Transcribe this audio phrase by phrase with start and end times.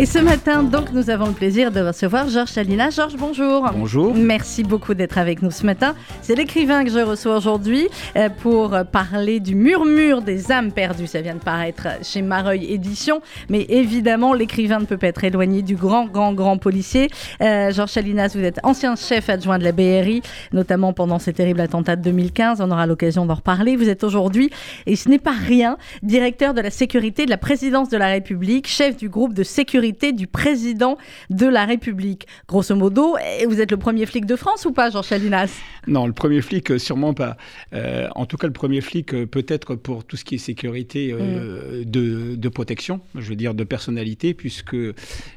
[0.00, 2.88] Et ce matin, donc, nous avons le plaisir de recevoir Georges Chalina.
[2.88, 3.68] Georges, bonjour.
[3.76, 4.14] Bonjour.
[4.14, 5.94] Merci beaucoup d'être avec nous ce matin.
[6.22, 7.86] C'est l'écrivain que je reçois aujourd'hui
[8.16, 11.06] euh, pour parler du murmure des âmes perdues.
[11.06, 13.20] Ça vient de paraître chez Mareuil Édition.
[13.50, 17.10] Mais évidemment, l'écrivain ne peut pas être éloigné du grand, grand, grand policier.
[17.42, 20.22] Euh, Georges Chalinas, vous êtes ancien chef adjoint de la BRI,
[20.54, 22.62] notamment pendant ces terribles attentats de 2015.
[22.62, 23.76] On aura l'occasion d'en reparler.
[23.76, 24.48] Vous êtes aujourd'hui,
[24.86, 28.66] et ce n'est pas rien, directeur de la sécurité de la présidence de la République,
[28.66, 30.96] chef du groupe de sécurité du président
[31.30, 32.26] de la République.
[32.48, 35.50] Grosso modo, vous êtes le premier flic de France ou pas, Jean Chalinas?
[35.86, 37.36] Non, le premier flic, euh, sûrement pas.
[37.72, 41.12] Euh, en tout cas, le premier flic, euh, peut-être pour tout ce qui est sécurité
[41.12, 41.84] mm.
[41.84, 44.76] de, protection, je veux dire de personnalité, puisque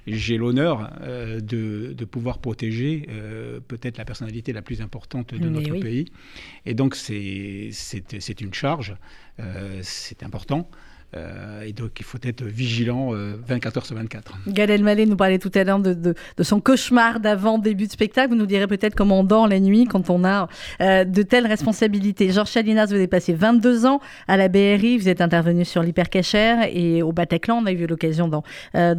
[0.07, 0.91] j'ai l'honneur
[1.41, 3.07] de, pouvoir protéger
[3.67, 6.05] peut-être la personnalité la plus importante de notre pays.
[6.65, 7.71] Et donc, c'est
[8.41, 8.95] une charge,
[9.81, 10.69] c'est important.
[11.15, 14.33] Euh, et donc, il faut être vigilant 24 euh, heures sur 24.
[14.47, 18.29] Gad Elmaleh nous parlait tout à l'heure de, son cauchemar d'avant début de spectacle.
[18.29, 20.47] Vous nous direz peut-être comment on dort la nuit quand on a
[20.81, 22.31] euh, de telles responsabilités.
[22.31, 24.97] Georges Chalinas, vous avez passé 22 ans à la BRI.
[24.97, 27.61] Vous êtes intervenu sur l'hypercachère et au Bataclan.
[27.61, 28.43] On a eu l'occasion d'en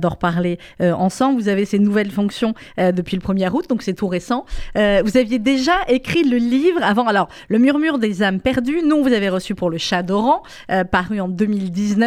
[0.08, 1.40] reparler ensemble.
[1.40, 4.44] Vous avez ces nouvelles fonctions depuis le 1er août, donc c'est tout récent.
[4.74, 7.06] vous aviez déjà écrit le livre avant.
[7.06, 8.82] Alors, Le murmure des âmes perdues.
[8.84, 10.42] Nous, vous avez reçu pour Le Chat d'Oran,
[10.90, 12.03] paru en 2019.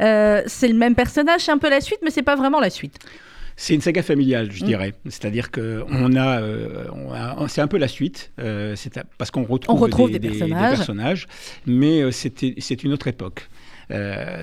[0.00, 2.70] Euh, c'est le même personnage, c'est un peu la suite, mais c'est pas vraiment la
[2.70, 2.98] suite.
[3.56, 4.66] C'est une saga familiale, je mm.
[4.66, 4.94] dirais.
[5.04, 6.86] C'est-à-dire que on a, euh,
[7.48, 8.74] c'est un peu la suite, euh,
[9.18, 11.28] parce qu'on retrouve, des, personnages.
[11.66, 13.48] mais c'est une autre époque.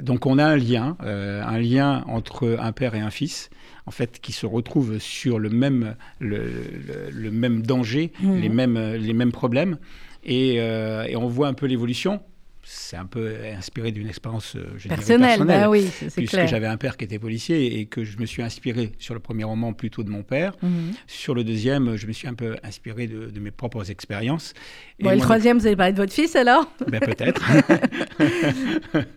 [0.01, 3.49] donc on a un lien, un lien entre un père et un fils,
[3.85, 8.39] en fait, qui se retrouvent sur le même, le, même danger, mm.
[8.39, 9.77] les, mêmes, les mêmes problèmes,
[10.23, 12.21] et, et on voit un peu l'évolution
[12.69, 17.05] c'est un peu inspiré d'une expérience euh, personnelle, bah oui, puisque j'avais un père qui
[17.05, 20.21] était policier et que je me suis inspiré sur le premier roman plutôt de mon
[20.21, 20.51] père.
[20.61, 20.91] Mhm.
[21.07, 24.53] Sur le deuxième, je me suis un peu inspiré de, mes propres expériences.
[24.99, 26.69] Et, le troisième, vous allez parler de votre fils alors?
[26.87, 27.41] Ben, Peut-être.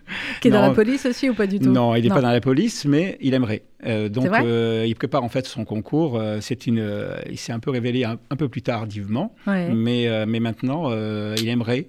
[0.40, 1.70] qui est dans la police aussi ou pas du tout?
[1.70, 3.62] Non, il n'est pas dans la police, mais il aimerait.
[3.84, 6.22] Euh, donc, euh, il prépare en fait son concours.
[6.40, 6.88] c'est une,
[7.28, 10.90] il s'est un peu révélé un, peu plus tardivement, mais, mais maintenant,
[11.36, 11.88] il aimerait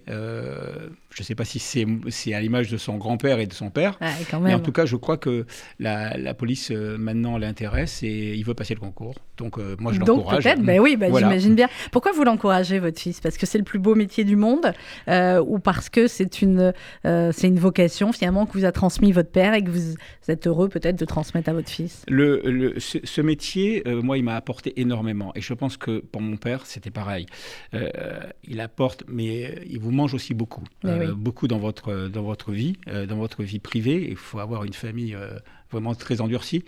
[1.13, 3.99] je ne sais pas si c'est à l'image de son grand-père et de son père,
[4.41, 5.45] mais en tout cas, je crois que
[5.79, 9.15] la, police euh, maintenant l'intéresse et il veut passer le concours.
[9.37, 10.43] Donc euh, moi, je l'encourage.
[10.43, 11.67] Donc peut-être, ben oui, ben j'imagine bien.
[11.91, 13.19] Pourquoi vous l'encouragez, votre fils?
[13.19, 14.73] Parce que c'est le plus beau métier du monde
[15.09, 16.73] euh, ou parce que c'est une,
[17.03, 19.95] c'est une vocation finalement que vous a transmis votre père et que vous,
[20.27, 22.03] êtes heureux peut-être de transmettre à votre fils?
[22.07, 26.65] Le, ce, métier, moi, il m'a apporté énormément et je pense que pour mon père,
[26.65, 27.25] c'était pareil.
[28.43, 30.63] il apporte, mais il vous mange aussi beaucoup.
[30.83, 34.07] Ben euh, beaucoup dans votre, dans votre vie, euh, dans votre vie privée.
[34.09, 35.37] Il faut avoir une famille euh,
[35.71, 36.63] vraiment très endurcie,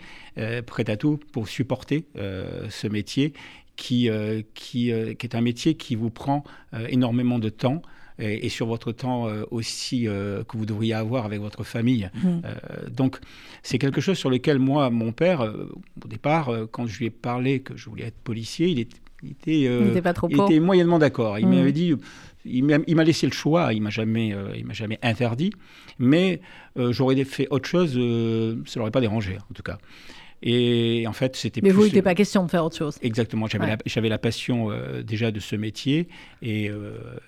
[0.66, 3.34] prête à tout pour supporter ce métier
[3.76, 4.08] qui,
[4.54, 6.42] qui, qui, est un métier qui vous prend
[6.88, 7.82] énormément de temps.
[8.18, 12.08] Et, sur votre temps aussi que vous devriez avoir avec votre famille.
[12.14, 12.40] Mmh.
[12.90, 13.18] donc,
[13.62, 17.60] c'est quelque chose sur lequel moi, mon père, au départ, quand je lui ai parlé
[17.60, 21.38] que je voulais être policier, il était il était, pas trop il était moyennement d'accord.
[21.38, 21.54] Il mmh.
[21.54, 21.94] m'avait dit
[22.44, 25.52] il m'a laissé le choix, il m'a jamais, euh, il m'a jamais interdit,
[25.98, 26.40] mais
[26.78, 29.78] euh, j'aurais fait autre chose, euh, ça l'aurait pas dérangé en tout cas.
[30.46, 31.62] Et en fait, c'était.
[31.62, 32.98] Mais vous, il n'était pas question de faire autre chose.
[33.00, 33.46] Exactement.
[33.46, 34.68] J'avais la, passion
[35.02, 36.06] déjà de ce métier,
[36.42, 36.70] et,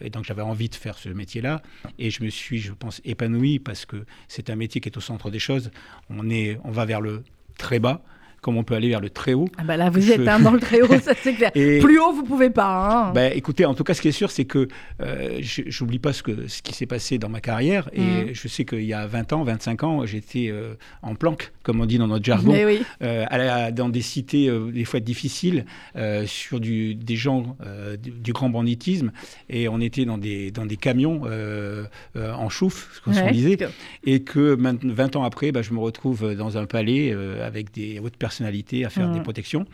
[0.03, 1.63] et donc j'avais envie de faire ce métier-là.
[1.99, 5.01] Et je me suis, je pense, épanoui parce que c'est un métier qui est au
[5.01, 5.71] centre des choses.
[6.11, 7.23] On est, on va vers le
[7.57, 8.03] très bas
[8.41, 9.49] comme on peut aller vers le très haut.
[9.59, 11.51] Ah bah là, vous êtes hein, dans le très haut, ça c'est clair.
[11.53, 13.09] Plus haut, vous pouvez pas.
[13.09, 13.13] Hein.
[13.13, 14.69] Bah, écoutez, en tout cas, ce qui est sûr, c'est que
[15.03, 17.91] euh, j'oublie pas ce, que, ce qui s'est passé dans ma carrière.
[17.93, 18.35] Et mm.
[18.35, 21.87] je sais qu'il y a 20 ans, 25 ans, j'étais euh, en planque, comme on
[21.87, 22.55] dit dans notre jargon,
[23.03, 25.65] euh, dans des cités des fois difficiles,
[26.27, 27.57] sur du, des gens
[28.01, 29.11] du, grand banditisme.
[29.49, 31.23] Et on était dans des, dans des camions
[32.15, 33.59] en chouf, ce qu'on disait.
[34.05, 37.13] Et que 20 ans après, bah, je me retrouve dans un palais
[37.43, 38.36] avec des hautes personnes
[38.85, 39.25] à faire des mm.
[39.25, 39.67] protections.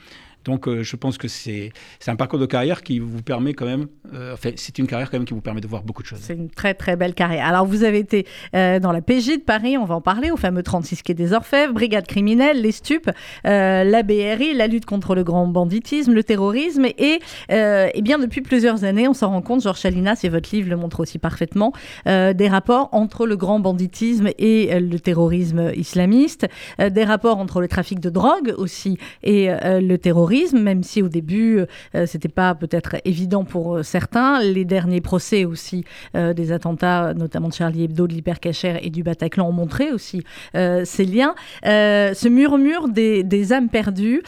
[0.45, 1.73] Donc, euh, je pense que c'est
[2.07, 5.19] un parcours de carrière qui vous permet quand même, euh, enfin, c'est une carrière quand
[5.19, 6.21] même qui vous permet de voir beaucoup de choses.
[6.21, 7.47] C'est une très très belle carrière.
[7.47, 10.37] Alors, vous avez été euh, dans la PJ de Paris, on va en parler, au
[10.37, 13.11] fameux 36 quai des Orfèvres, brigade criminelle, les stupes,
[13.45, 16.87] la BRI, la lutte contre le grand banditisme, le terrorisme.
[16.99, 20.71] Et, et bien, depuis plusieurs années, on s'en rend compte, Georges Chalinas, et votre livre
[20.71, 21.73] le montre aussi parfaitement,
[22.07, 26.47] des rapports entre le grand banditisme et le terrorisme islamiste,
[26.79, 31.09] des rapports entre le trafic de drogue aussi et le terrorisme terrorisme, même si au
[31.09, 31.61] début,
[31.95, 34.41] euh, c'était pas peut-être évident pour certains.
[34.43, 35.85] Les derniers procès aussi
[36.15, 40.25] des attentats, notamment de Charlie Hebdo, de l'Hypercacher et du Bataclan, ont montré aussi
[40.55, 41.35] ces liens.
[41.65, 44.23] ce murmure des, des âmes perdues,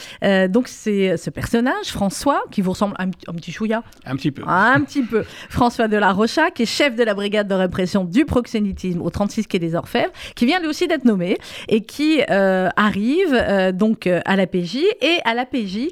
[0.49, 3.83] donc c'est ce personnage, François, qui vous ressemble un, un petit chouïa.
[4.05, 4.43] Un petit peu.
[4.47, 5.23] Un petit peu.
[5.49, 9.09] François de la Rocha, qui est chef de la brigade de répression du proxénétisme au
[9.09, 11.37] 36 quai des Orfèvres, qui vient lui aussi d'être nommé
[11.67, 14.77] et qui euh, arrive euh, donc euh, à la PJ.
[15.01, 15.89] Et à la PJ,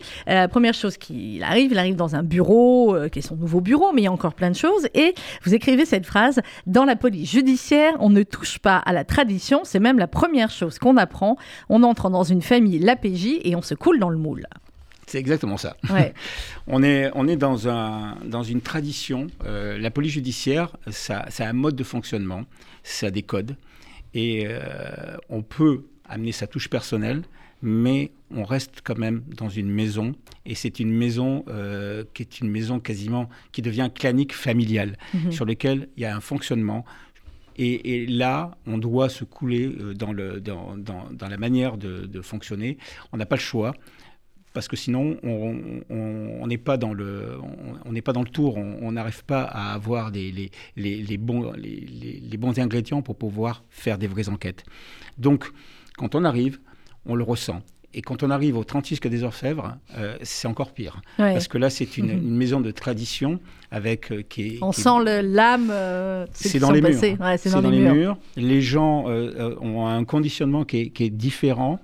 [0.50, 4.02] première chose qu'il arrive, il arrive dans un bureau qui est son nouveau bureau, mais
[4.02, 4.88] il y a encore plein de choses.
[4.94, 5.14] Et
[5.44, 9.62] vous écrivez cette phrase Dans la police judiciaire, on ne touche pas à la tradition,
[9.64, 11.38] c'est même la première chose qu'on apprend.
[11.70, 14.46] On entre dans une famille, la PJ, et on se coule dans le moule.
[15.08, 15.78] C'est exactement ça.
[16.68, 19.28] on est, on est dans, un, dans une tradition.
[19.46, 22.44] la police judiciaire, ça, ça, a un mode de fonctionnement,
[22.84, 23.56] ça a des codes.
[24.14, 27.24] Et euh, on peut amener sa touche personnelle,
[27.64, 30.12] mais on reste quand même dans une maison.
[30.46, 35.32] Et c'est une maison euh, qui est une maison quasiment qui devient clanique familiale, mhm.
[35.32, 36.86] sur lequel il y a un fonctionnement.
[37.56, 42.06] Et, là, on doit se couler euh, dans, le, dans, dans, dans la manière de,
[42.08, 42.78] de fonctionner.
[43.12, 43.74] On n'a pas le choix
[44.54, 47.40] parce que sinon on n'est pas dans le
[47.86, 50.52] on n'est pas dans le tour, on n'arrive pas à avoir des, les,
[51.02, 54.64] les, bons, les, bons ingrédients pour pouvoir faire des vraies enquêtes.
[55.18, 55.52] Donc
[55.98, 56.60] quand on arrive,
[57.06, 57.62] on le ressent.
[57.96, 61.02] Et quand on arrive au 36 des Orfèvres, euh, c'est encore pire.
[61.18, 63.40] Parce que là, c'est une, maison de tradition
[63.70, 65.70] avec euh, qui est, On sent l'âme.
[65.72, 67.00] Euh, c'est dans, les murs.
[67.00, 68.18] c'est dans, les, murs.
[68.36, 71.80] Les gens ont un conditionnement qui est, qui est différent.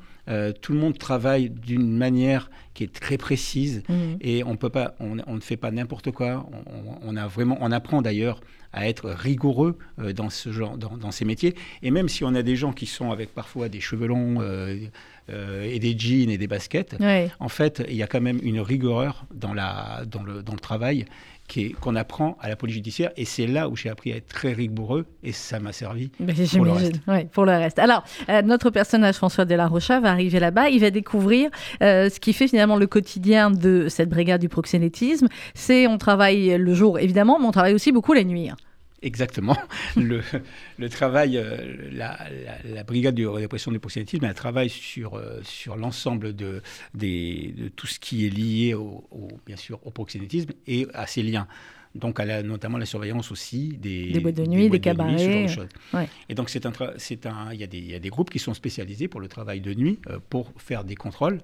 [0.61, 2.49] Tout le monde travaille d'une manière
[2.79, 4.17] qui est très précise mhm.
[4.21, 6.49] et on peut pas, on, ne fait pas n'importe quoi.
[7.03, 8.39] On, a vraiment, on apprend d'ailleurs
[8.71, 11.55] à être rigoureux euh, dans ce genre, dans, ces métiers.
[11.83, 14.79] Et même si on a des gens qui sont avec parfois des cheveux longs euh,
[15.27, 16.95] et des jeans et des baskets,
[17.39, 20.59] en fait, il y a quand même une rigueur dans la, dans le, dans le
[20.59, 21.05] travail
[21.81, 23.11] qu'on apprend à la police judiciaire.
[23.17, 26.65] Et c'est là où j'ai appris à être très rigoureux et ça m'a servi pour
[26.65, 27.31] le reste.
[27.31, 27.79] pour le reste.
[27.79, 30.69] Alors, euh, notre personnage François de la Rocha va arriver là-bas.
[30.69, 31.49] Il va découvrir
[31.81, 35.27] euh, ce qui fait finalement le quotidien de cette brigade du proxénétisme.
[35.53, 38.49] C'est on travaille le jour évidemment, mais on travaille aussi beaucoup la nuit.
[39.01, 39.57] Exactement.
[39.95, 40.21] le,
[40.77, 42.17] le, travail, euh, la,
[42.65, 46.61] la, brigade de répression du proxénétisme, elle travaille sur, euh, sur l'ensemble de,
[46.93, 49.05] de tout ce qui est lié, au,
[49.45, 51.47] bien sûr, au proxénétisme et à ses liens.
[51.95, 55.47] Donc, notamment la surveillance aussi des, des boîtes de nuit, des, cabarets.
[56.29, 58.29] Et donc, c'est un, c'est un, il y, a des, il y a des groupes
[58.29, 61.39] qui sont spécialisés pour le travail de nuit, euh, pour faire des contrôles.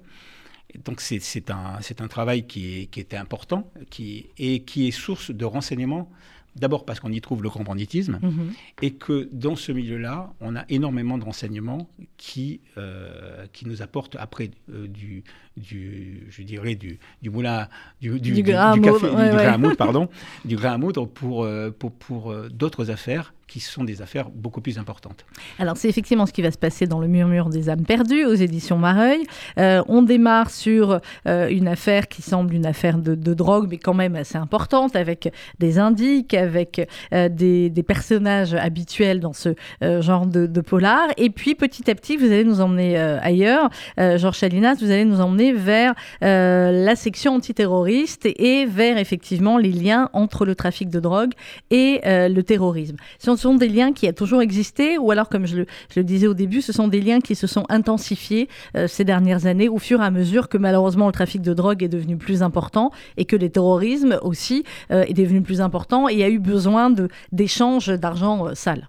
[0.84, 5.44] donc, c'est un, un travail qui, est, qui important qui, et qui est source de
[5.44, 6.10] renseignements
[6.56, 8.52] D'abord parce qu'on y trouve le grand banditisme mhm.
[8.82, 14.16] et que dans ce milieu-là, on a énormément de renseignements qui, euh, qui nous apportent
[14.18, 15.22] après euh, du,
[15.56, 17.68] du, je dirais, du, du moulin,
[18.00, 20.08] du, du, du, grain du, café, à moudre, pardon,
[20.44, 21.46] du grain à moudre pour,
[21.78, 25.24] pour, pour euh, d'autres affaires qui sont des affaires beaucoup plus importantes.
[25.58, 28.34] Alors c'est effectivement ce qui va se passer dans le murmure des âmes perdues aux
[28.34, 29.24] éditions Mareuil.
[29.58, 34.16] Euh, on démarre sur une affaire qui semble une affaire de, drogue, mais quand même
[34.16, 41.08] assez importante, avec des indices, avec des, des, personnages habituels dans ce genre de, polar.
[41.16, 43.70] Et puis petit à petit, vous allez nous emmener ailleurs.
[43.98, 49.72] Georges Chalinas, vous allez nous emmener vers euh, la section antiterroriste et vers effectivement les
[49.72, 51.32] liens entre le trafic de drogue
[51.70, 52.96] et euh, le terrorisme.
[53.36, 55.64] Ce sont des liens qui ont toujours existé ou alors, comme je
[55.96, 59.46] le, disais au début, ce sont des liens qui se sont intensifiés euh, ces dernières
[59.46, 62.42] années au fur et à mesure que malheureusement le trafic de drogue est devenu plus
[62.42, 66.38] important et que le terrorisme aussi est devenu plus important et il y a eu
[66.38, 66.94] besoin
[67.32, 68.88] d'échanges d'argent sale.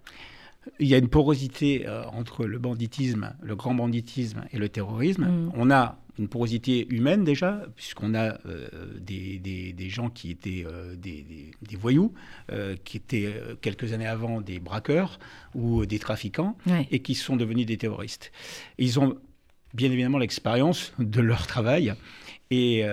[0.80, 5.25] Il y a une porosité entre le banditisme, le grand banditisme et le terrorisme.
[5.25, 5.51] Mm.
[5.56, 8.68] On a une porosité humaine déjà, puisqu'on a euh,
[9.00, 9.40] des,
[9.74, 12.14] des, gens qui étaient euh, des, des, voyous,
[12.52, 15.20] euh, qui étaient quelques années avant des braqueurs
[15.54, 16.58] ou des trafiquants,
[16.92, 18.32] et qui sont devenus des terroristes.
[18.78, 19.18] ils ont
[19.74, 21.94] bien évidemment l'expérience de leur travail.
[22.50, 22.86] Et,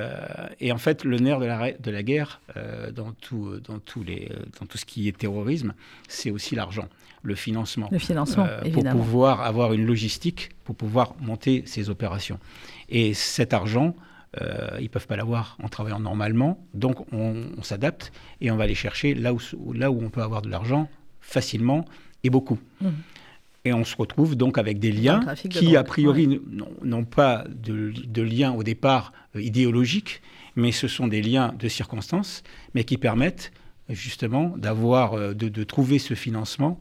[0.58, 2.40] et, en fait, le nerf de la, de la guerre
[2.92, 4.28] dans, tout, dans, tous les,
[4.58, 5.74] dans tout ce qui est terrorisme,
[6.08, 6.88] c'est aussi l'argent,
[7.24, 7.88] le financement.
[7.90, 12.38] Le financement, Pour pouvoir avoir une logistique, pour pouvoir monter ces opérations.
[12.90, 13.96] Et cet argent,
[14.40, 16.64] euh, ils ne peuvent pas l'avoir en travaillant normalement.
[16.74, 19.40] Donc on, s'adapte et on va aller chercher là où,
[19.72, 20.88] là où on peut avoir de l'argent
[21.20, 21.86] facilement
[22.22, 22.58] et beaucoup.
[22.82, 22.88] Mmh.
[23.64, 26.42] Et on se retrouve donc avec des liens qui, a priori,
[26.82, 30.20] n'ont pas de, de, lien au départ euh, idéologique,
[30.56, 32.42] mais ce sont des liens de circonstances,
[32.74, 33.50] mais qui permettent
[33.88, 36.80] justement d'avoir, euh, de, trouver ce financement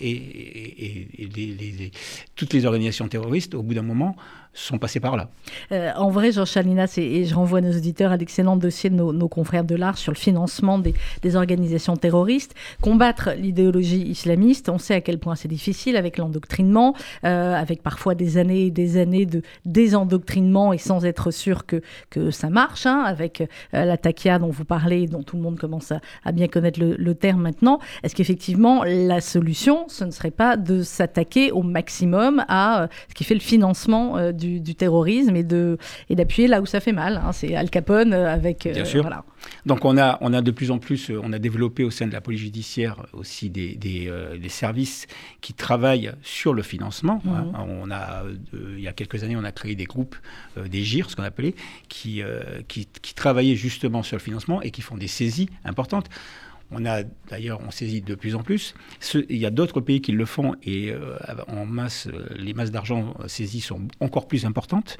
[0.00, 1.90] et, et,
[2.34, 4.16] toutes les organisations terroristes, au bout d'un moment,
[4.54, 5.28] sont passés par là.
[5.72, 9.28] Euh, en vrai, Georges Chalinas, et, je renvoie nos auditeurs à l'excellent dossier de nos,
[9.28, 10.94] confrères de l'art sur le financement des,
[11.36, 12.54] organisations terroristes.
[12.82, 16.94] Combattre l'idéologie islamiste, on sait à quel point c'est difficile avec l'endoctrinement,
[17.24, 21.80] euh, avec parfois des années et des années de désendoctrinement et sans être sûr que,
[22.10, 25.58] que ça marche, hein, avec euh, la takia dont vous parlez, dont tout le monde
[25.58, 27.78] commence à, bien connaître le, le terme maintenant.
[28.02, 33.24] Est-ce qu'effectivement, la solution, ce ne serait pas de s'attaquer au maximum à ce qui
[33.24, 34.41] fait le financement du,
[34.76, 37.20] terrorisme et de et d'appuyer là où ça fait mal.
[37.24, 37.32] Hein.
[37.32, 38.66] C'est Al Capone euh, avec.
[38.66, 39.08] Euh, Bien sûr.
[39.66, 42.06] Donc on a on a de plus en plus euh, on a développé au sein
[42.06, 45.06] de la police judiciaire aussi des, des, services
[45.40, 47.20] qui travaillent sur le financement.
[47.26, 47.46] Hein.
[47.46, 47.80] Mhm.
[47.82, 50.16] On a il y a quelques années on a créé des groupes
[50.56, 51.54] des GIR ce qu'on appelait
[51.88, 52.22] qui,
[52.68, 56.08] qui qui travaillaient justement sur le financement et qui font des saisies importantes.
[56.72, 58.74] On a d'ailleurs, on saisit de plus en plus.
[59.28, 61.16] il y a d'autres pays qui le font et euh,
[61.48, 64.98] en masse, euh, les masses d'argent saisies sont encore plus importantes.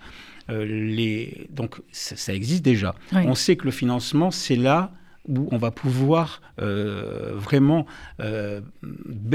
[0.51, 2.95] Euh, les, donc ça, existe déjà.
[3.13, 4.93] On sait que le financement, c'est là
[5.29, 7.87] où on va pouvoir vraiment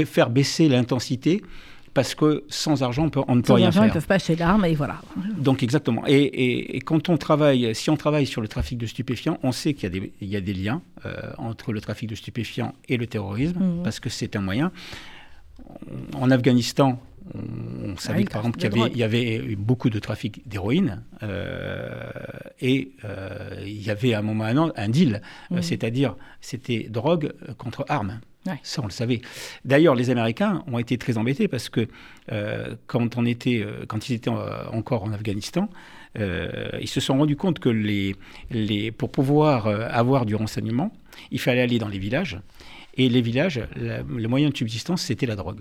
[0.04, 1.42] faire baisser l'intensité
[1.98, 3.86] parce que sans argent, on, peut, on ne peut rien argent, faire.
[3.86, 5.00] Ils ne peuvent pas acheter d'armes et voilà.
[5.36, 6.04] Donc exactement.
[6.06, 10.12] Et, quand on travaille, si on travaille sur le trafic de stupéfiants, on sait qu'il
[10.20, 13.82] y, a des liens euh, entre le trafic de stupéfiants et le terrorisme, mmh.
[13.82, 14.70] parce que c'est un moyen.
[16.14, 17.00] En Afghanistan,
[17.34, 22.12] on, savait par exemple qu'il y, avait eu beaucoup de trafic d'héroïne euh,
[22.60, 25.62] et euh, il y avait à un moment un, un deal, mmh.
[25.62, 28.20] c'est-à-dire c'était drogue contre armes.
[28.62, 29.20] Ça, on le savait.
[29.64, 31.86] D'ailleurs, les Américains ont été très embêtés parce que
[32.32, 35.68] euh, euh, quand ils étaient euh, encore en Afghanistan,
[36.16, 37.70] ils se sont rendus compte que
[38.90, 40.92] pour pouvoir avoir du renseignement,
[41.30, 42.40] il fallait aller dans les villages
[42.98, 45.60] et les villages, le moyen de subsistance, c'était la drogue.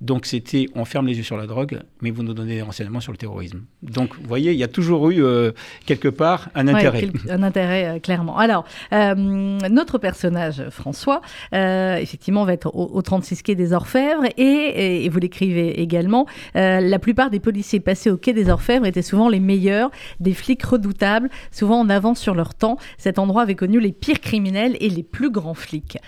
[0.00, 3.00] Donc c'était, on ferme les yeux sur la drogue, mais vous nous donnez des renseignements
[3.00, 3.62] sur le terrorisme.
[3.82, 5.52] Donc vous voyez, il y a toujours eu euh,
[5.86, 7.08] quelque part un intérêt.
[7.30, 8.36] un intérêt, euh, clairement.
[8.36, 11.22] Alors, euh, notre personnage, François,
[11.52, 17.30] effectivement, va être au, 36 quai des Orfèvres, et, et, vous l'écrivez également, la plupart
[17.30, 21.78] des policiers passés au quai des Orfèvres étaient souvent les meilleurs, des flics redoutables, souvent
[21.78, 22.76] en avance sur leur temps.
[22.98, 25.98] Cet endroit avait connu les pires criminels et les plus grands flics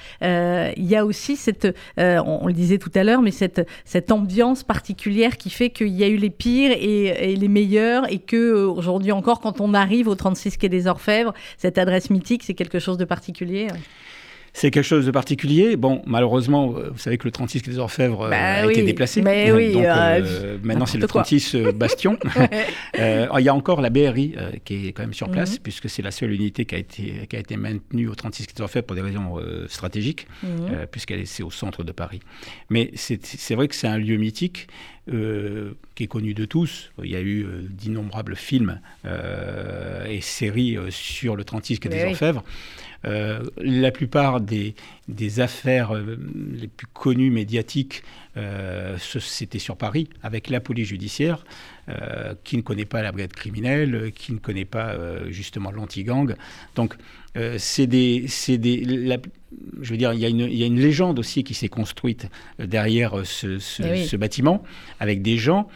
[0.76, 1.66] il y a aussi cette,
[1.98, 3.66] euh, on, le disait tout à l'heure, mais cette,
[4.10, 8.36] ambiance particulière qui fait qu'il y a eu les pires et, les meilleurs et que
[8.36, 12.54] euh, aujourd'hui encore, quand on arrive au 36 quai des Orfèvres, cette adresse mythique, c'est
[12.54, 13.68] quelque chose de particulier?
[14.54, 15.74] C'est quelque chose de particulier.
[15.74, 19.20] Bon, malheureusement, euh, vous savez que le 36 des Orfèvres euh, bah a été déplacé.
[19.20, 22.16] Mais oui, Donc, euh, maintenant, c'est le 36 Bastion.
[22.94, 25.58] il y a encore la BRI qui est quand même sur place, mhm.
[25.64, 28.62] puisque c'est la seule unité qui a été, qui a été maintenue au 36 des
[28.62, 30.86] Orfèvres pour des raisons stratégiques, mhm.
[30.90, 32.20] puisqu'elle est au centre de Paris.
[32.70, 34.68] Mais c'est vrai que c'est un lieu mythique.
[35.06, 36.92] qui est connu de tous.
[37.02, 42.44] Il y a eu d'innombrables films et séries sur le 36 des Orfèvres.
[43.06, 44.74] Euh, la plupart des,
[45.08, 46.16] des affaires euh,
[46.52, 48.02] les plus connues médiatiques,
[48.36, 51.44] euh, c'était sur Paris, avec la police judiciaire,
[52.44, 54.96] qui ne connaît pas la brigade criminelle, qui ne connaît pas
[55.28, 56.34] justement l'anti-gang.
[56.76, 56.96] Donc,
[57.58, 59.20] c'est des, des
[59.82, 61.68] je veux dire, il y, a une, il y, a une, légende aussi qui s'est
[61.68, 64.64] construite derrière ce, ce, eh ce, bâtiment,
[64.98, 65.68] avec des gens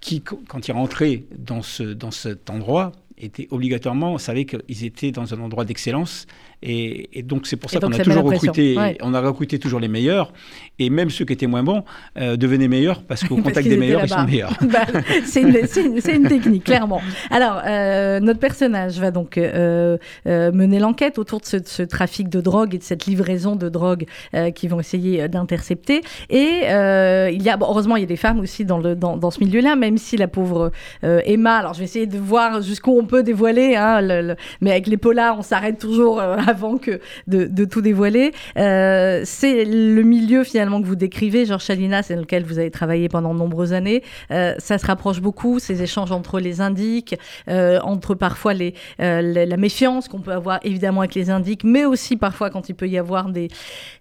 [0.00, 5.10] qui, quand ils rentraient dans, ce, dans cet endroit, étaient obligatoirement, on savait qu'ils étaient
[5.10, 6.26] dans un endroit d'excellence
[6.62, 10.32] et, donc c'est pour ça qu'on a toujours recruté, on a recruté toujours les meilleurs,
[10.78, 11.84] et même ceux qui étaient moins bons
[12.18, 14.56] euh, devenaient meilleurs parce qu'au contact des meilleurs, ils sont meilleurs.
[14.66, 14.84] Bah,
[15.24, 17.00] c'est une, technique, clairement.
[17.30, 22.74] Alors, euh, notre personnage va donc euh, mener l'enquête autour de ce, trafic de drogue
[22.74, 24.06] et de cette livraison de drogue
[24.54, 26.02] qu'ils vont essayer d'intercepter.
[26.30, 29.40] Et il y a, heureusement, il y a des femmes aussi dans, le, dans, ce
[29.40, 33.22] milieu-là, même si la pauvre Emma, alors je vais essayer de voir jusqu'où on peut
[33.22, 38.32] dévoiler, hein, mais avec les polars, on s'arrête toujours avant que de, tout dévoiler.
[38.56, 43.08] Euh, c'est le milieu finalement que vous décrivez, Georges Chalina, c'est lequel vous avez travaillé
[43.08, 44.02] pendant de nombreuses années.
[44.30, 47.16] Euh, ça se rapproche beaucoup, ces échanges entre les indiques,
[47.48, 48.52] euh, entre parfois
[48.98, 52.88] la méfiance qu'on peut avoir évidemment avec les indiques, mais aussi parfois quand il peut
[52.88, 53.48] y avoir des,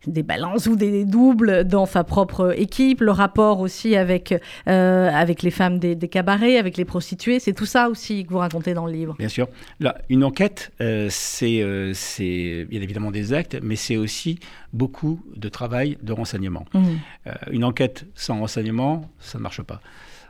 [0.08, 4.34] balances ou des doubles dans sa propre équipe, le rapport aussi avec,
[4.68, 8.74] les femmes des, des cabarets, avec les prostituées, c'est tout ça aussi que vous racontez
[8.74, 9.48] dans le Bien sûr.
[9.80, 10.72] Là, une enquête,
[11.10, 14.40] c'est bien évidemment des actes, mais c'est aussi
[14.74, 16.66] beaucoup de travail de renseignement.
[16.74, 16.80] Mmh.
[17.28, 19.82] Euh, une enquête sans renseignement, ça ne marche pas.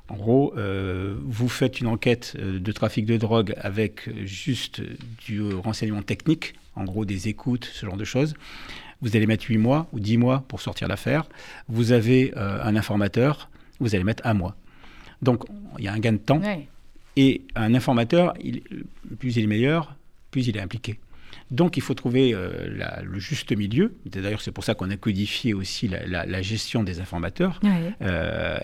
[0.07, 4.81] En gros, euh, vous faites une enquête euh, de trafic de drogue avec juste
[5.25, 8.35] du renseignement technique, en gros des écoutes, ce genre de choses.
[9.01, 11.27] Vous allez mettre 8 mois ou 10 mois pour sortir l'affaire.
[11.67, 14.55] Vous avez un informateur, vous allez mettre un mois.
[15.21, 15.43] Donc,
[15.77, 16.41] il y a un gain de temps
[17.15, 18.61] Et un informateur, il,
[19.19, 19.95] plus il est meilleur,
[20.31, 20.99] plus il est impliqué.
[21.51, 23.93] Donc il faut trouver euh, le juste milieu.
[24.05, 27.59] D'ailleurs, c'est pour ça qu'on a codifié aussi la, gestion des informateurs.
[28.01, 28.57] Euh,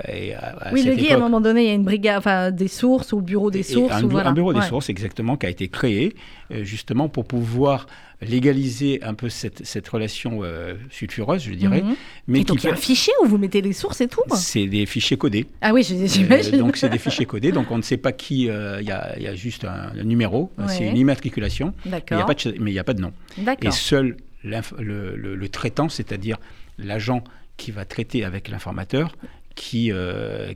[0.73, 3.13] oui, le dit à un moment donné, il y a une brigade, enfin des sources
[3.13, 3.93] au bureau des sources.
[3.93, 6.15] un, un, bureau des sources, exactement, qui a été créé
[6.51, 7.85] euh, justement pour pouvoir
[8.21, 11.81] légaliser un peu cette, cette relation euh, sulfureuse, je dirais.
[11.81, 11.95] Mhm.
[12.27, 14.67] Mais donc il y a un fichier où vous mettez les sources et tout C'est
[14.67, 15.47] des fichiers codés.
[15.61, 16.27] Ah oui, j'imagine.
[16.31, 18.91] Euh, donc c'est des fichiers codés, donc on ne sait pas qui, euh, il y,
[18.91, 22.55] a, y, a, juste un, numéro, c'est une immatriculation, mais il n'y a, pas de,
[22.59, 23.13] mais il a pas de nom.
[23.61, 26.37] Et seul le, le, traitant, c'est-à-dire
[26.77, 27.23] l'agent
[27.57, 29.15] qui va traiter avec l'informateur,
[29.55, 29.91] qui,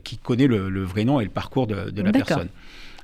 [0.04, 2.48] qui connaît le, vrai nom et le parcours de, de la personne.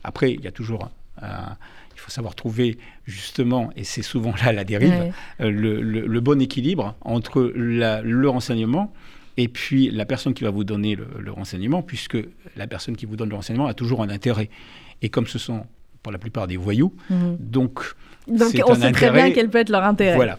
[0.04, 0.90] Après, il y a toujours
[1.20, 1.56] un
[2.02, 7.52] faut savoir trouver justement, et c'est souvent là la dérive, euh, le, bon équilibre entre
[7.54, 8.92] le renseignement
[9.36, 12.18] et puis la personne qui va vous donner le, renseignement, puisque
[12.56, 14.50] la personne qui vous donne le renseignement a toujours un intérêt.
[15.00, 15.64] Et comme ce sont
[16.02, 17.36] pour la plupart des voyous, mhm.
[17.38, 17.80] donc,
[18.28, 20.16] donc on sait très bien quel peut être leur intérêt.
[20.16, 20.38] Voilà.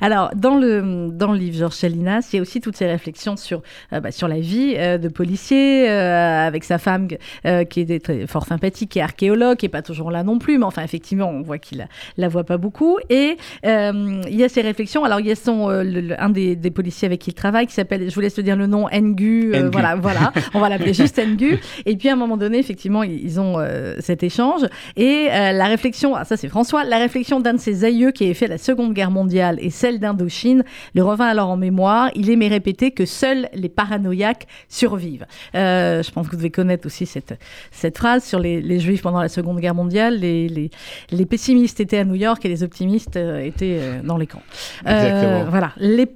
[0.00, 3.36] Alors, dans le, dans le livre Georges Chalinas, il y a aussi toutes ces réflexions
[3.36, 8.04] sur, euh, bah, sur la vie euh, de policier, euh, avec sa femme qui est
[8.04, 10.82] très, fort sympathique, qui est archéologue, qui n'est pas toujours là non plus, mais enfin,
[10.82, 12.98] effectivement, on voit qu'il la, la voit pas beaucoup.
[13.10, 15.04] Et il y a ces réflexions.
[15.04, 18.08] Alors, il y a son, un des, des, policiers avec qui il travaille, qui s'appelle,
[18.08, 19.52] je vous laisse te dire le nom, Ngu.
[19.72, 21.58] voilà, voilà, on va l'appeler juste Ngu.
[21.86, 23.56] Et puis, à un moment donné, effectivement, ils, ont
[24.00, 24.62] cet échange.
[24.96, 28.34] Et la réflexion, ah, ça c'est François, la réflexion d'un de ses aïeux qui avait
[28.34, 32.10] fait la Seconde Guerre mondiale et celle d'Indochine le revint alors en mémoire.
[32.14, 35.26] Il aimait répéter que seuls les paranoïaques survivent.
[35.54, 37.38] Euh, je pense que vous devez connaître aussi cette,
[37.70, 40.18] cette phrase sur les, Juifs pendant la Seconde Guerre mondiale.
[40.20, 40.70] Les,
[41.10, 44.42] les, pessimistes étaient à New York et les optimistes euh, étaient euh, dans les camps.
[44.84, 45.72] voilà.
[45.78, 46.06] Les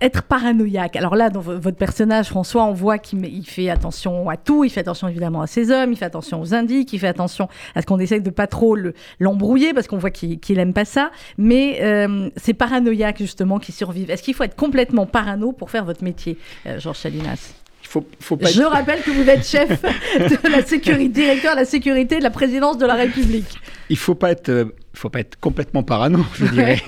[0.00, 0.96] être paranoïaque.
[0.96, 4.64] Alors là, dans votre personnage, François, on voit qu'il fait attention à tout.
[4.64, 7.48] Il fait attention évidemment à ses hommes, il fait attention aux indices, il fait attention
[7.74, 8.76] à ce qu'on essaye de pas trop
[9.20, 11.10] l'embrouiller parce qu'on voit qu'il n'aime aime pas ça.
[11.36, 14.10] Mais euh, c'est paranoïaque justement qui survivent.
[14.10, 17.54] Est-ce qu'il faut être complètement parano pour faire votre métier, euh, Georges Chalinas
[17.88, 19.82] faut, faut pas Je rappelle que vous êtes chef
[20.18, 23.58] de la sécurité, directeur de la sécurité de la présidence de la République.
[23.88, 26.82] Il faut pas être, euh, faut pas être complètement parano, je dirais,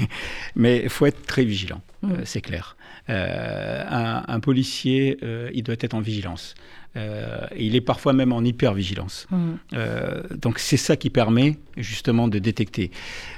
[0.57, 2.17] mais il faut être très vigilant, mm.
[2.25, 2.77] c'est clair.
[3.11, 6.55] Euh, un, policier, euh, il doit être en vigilance.
[6.97, 9.27] Euh, il est parfois même en hypervigilance.
[9.31, 10.37] Mmh.
[10.37, 12.91] donc c'est ça qui permet justement de détecter.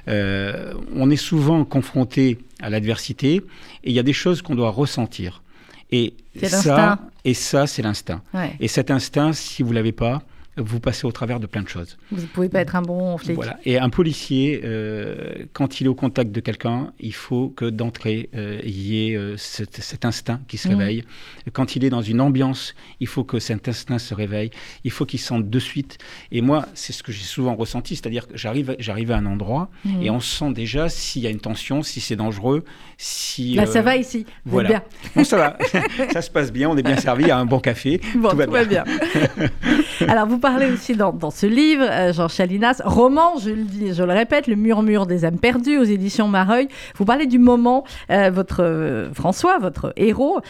[0.06, 3.42] on est souvent confronté à l'adversité et
[3.84, 5.42] il y a des choses qu'on doit ressentir.
[5.90, 8.22] Et ça, et ça, c'est l'instinct.
[8.60, 10.22] Et cet instinct, si vous l'avez pas,
[10.56, 11.96] vous passez au travers de plein de choses.
[12.10, 13.36] Vous ne pouvez pas être un bon flic.
[13.36, 13.58] Voilà.
[13.64, 18.28] Et un policier, euh, quand il est au contact de quelqu'un, il faut que d'entrée,
[18.34, 20.74] euh, il y ait euh, cet, instinct qui se mmh.
[20.74, 21.04] réveille.
[21.52, 24.50] Quand il est dans une ambiance, il faut que cet instinct se réveille.
[24.84, 25.98] Il faut qu'il sente de suite.
[26.32, 29.70] Et moi, c'est ce que j'ai souvent ressenti, c'est-à-dire que j'arrive, j'arrive à un endroit
[29.84, 30.02] mmh.
[30.02, 32.64] et on sent déjà s'il y a une tension, si c'est dangereux,
[32.98, 33.54] si.
[33.54, 34.26] Là, ça va ici.
[34.44, 34.68] Voilà.
[34.68, 34.82] Bien.
[35.16, 35.58] Bon, ça va.
[36.12, 36.68] ça se passe bien.
[36.68, 38.00] On est bien servi à un bon café.
[38.16, 38.84] Bon, tout va bien.
[40.08, 44.02] Alors, vous parlez aussi dans, ce livre, euh, Jean Chalinas, roman, je le dis, je
[44.02, 46.68] le répète, Le murmure des âmes perdues aux éditions Mareuil.
[46.96, 50.40] Vous parlez du moment, euh, votre euh, François, votre héros,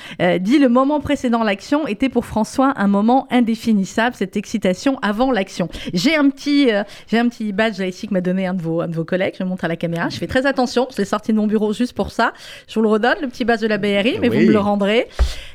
[0.40, 5.68] dit le moment précédant l'action était pour François un moment indéfinissable, cette excitation avant l'action.
[5.92, 6.68] J'ai un petit,
[7.08, 9.04] j'ai un petit badge là ici que m'a donné un de vos, un de vos
[9.04, 9.34] collègues.
[9.38, 10.08] Je montre à la caméra.
[10.08, 10.86] Je fais très attention.
[10.90, 12.32] Je l'ai sorti de mon bureau juste pour ça.
[12.68, 15.08] Je vous le redonne, le petit badge de la BRI, mais vous me le rendrez.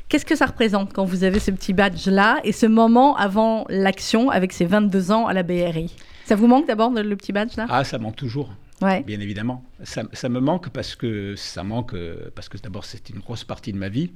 [0.08, 4.30] Qu'est-ce que ça représente quand vous avez ce petit badge-là et ce moment avant l'action
[4.30, 5.94] avec ces 22 ans à la BRI
[6.24, 7.66] Ça vous manque d'abord le petit badge-là?
[7.68, 8.54] Ah, ça manque toujours.
[8.80, 9.02] Ouais.
[9.02, 9.64] Bien évidemment.
[9.82, 11.96] Ça, ça, me manque parce que ça manque
[12.36, 14.12] parce que d'abord c'est une grosse partie de ma vie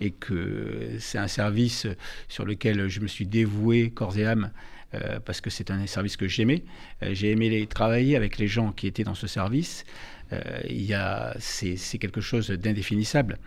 [0.00, 1.86] et que c'est un service
[2.28, 4.50] sur lequel je me suis dévoué corps et âme
[4.94, 6.62] euh, parce que c'est un service que j'aimais.
[7.02, 9.84] Euh, j'ai aimé les, travailler avec les gens qui étaient dans ce service.
[10.32, 13.38] Euh, c'est quelque chose d'indéfinissable.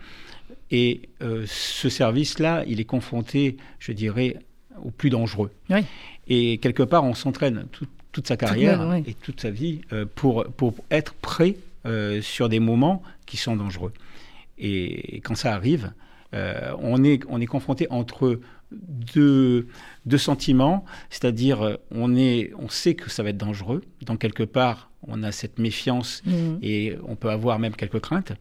[0.70, 4.36] Et euh, ce service-là, il est confronté, je dirais,
[4.82, 5.50] au plus dangereux.
[6.28, 7.66] Et quelque part, on s'entraîne
[8.12, 12.60] toute sa carrière et toute sa vie euh, pour, pour être prêt euh, sur des
[12.60, 13.92] moments qui sont dangereux.
[14.58, 15.92] Et, quand ça arrive,
[16.32, 18.38] on, est, on est confronté entre
[18.70, 19.66] deux,
[20.06, 24.90] deux sentiments, c'est-à-dire on, est, on sait que ça va être dangereux, donc quelque part
[25.08, 26.32] on a cette méfiance mmh.
[26.62, 28.32] et on peut avoir même quelques craintes,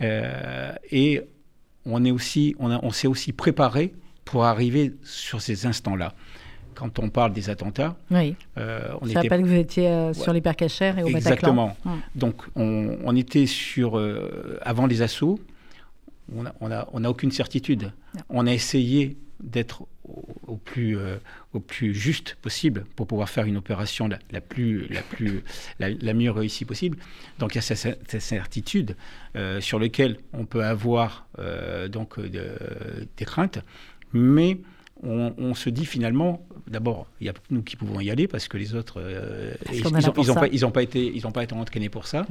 [0.00, 1.22] et
[1.86, 3.94] on est aussi, on, on s'est aussi préparé
[4.24, 6.14] pour arriver sur ces instants-là.
[6.74, 8.34] Quand on parle des attentats, oui.
[8.58, 11.66] Euh, on Je rappelle que vous étiez euh, sur l'hypercachère et au Exactement.
[11.66, 11.76] Bataclan.
[11.76, 12.02] Exactement.
[12.16, 15.38] Donc on, était sur euh, avant les assauts.
[16.34, 17.92] On n'a on a, on a aucune certitude.
[18.28, 20.98] On a essayé d'être au, au, plus,
[21.52, 25.42] au plus juste possible pour pouvoir faire une opération la, plus, la, plus,
[25.78, 26.98] la, mieux réussie possible.
[27.38, 28.96] Donc il y a cette, certitude
[29.60, 31.26] sur laquelle on peut avoir
[31.88, 33.60] donc des craintes,
[34.12, 34.58] mais
[35.02, 38.56] on, se dit finalement, d'abord, il y a nous qui pouvons y aller parce que
[38.56, 39.00] les autres,
[39.72, 39.82] ils
[40.62, 42.26] n'ont pas, été, ils pas été entraînés pour ça.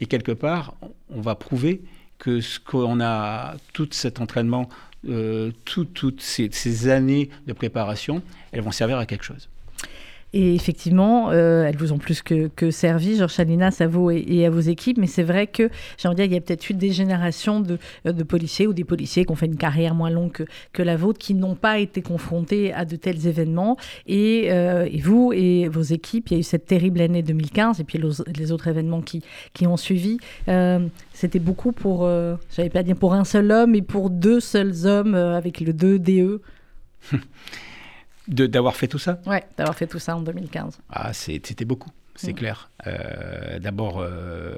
[0.00, 0.74] Et quelque part,
[1.10, 1.82] on va prouver
[2.22, 4.68] que ce qu'on a, tout cet entraînement,
[5.08, 9.48] euh, toutes ces années de préparation, elles vont servir à quelque chose.
[10.34, 14.50] Et effectivement, euh, elles vous ont plus que, servi, Georges Chalinas, à vous et, à
[14.50, 14.98] vos équipes.
[14.98, 15.68] Mais c'est vrai que,
[15.98, 18.66] j'ai envie de dire, il y a peut-être eu des générations de, euh, de, policiers
[18.66, 21.54] ou des policiers qui ont fait une carrière moins longue que, la vôtre, qui n'ont
[21.54, 23.76] pas été confrontés à de tels événements.
[24.06, 27.84] Et, euh, vous et vos équipes, il y a eu cette terrible année 2015 et
[27.84, 28.00] puis
[28.36, 29.22] les autres événements qui,
[29.66, 30.18] ont suivi.
[31.12, 34.86] C'était beaucoup pour, je n'avais pas dire pour un seul homme, mais pour deux seuls
[34.86, 36.40] hommes avec le 2DE.
[38.28, 39.20] D'avoir fait tout ça?
[39.26, 40.78] Oui, d'avoir fait tout ça en 2015.
[40.90, 42.36] Ah, c'était beaucoup, c'est mm.
[42.36, 42.70] clair.
[42.86, 44.56] Euh, d'abord, euh,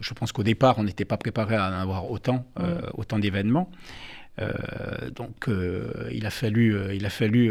[0.00, 2.90] je pense qu'au départ, on n'était pas préparé à en avoir autant, euh, mm.
[2.94, 3.70] autant d'événements.
[5.14, 5.48] donc,
[6.10, 7.50] il a fallu, il a fallu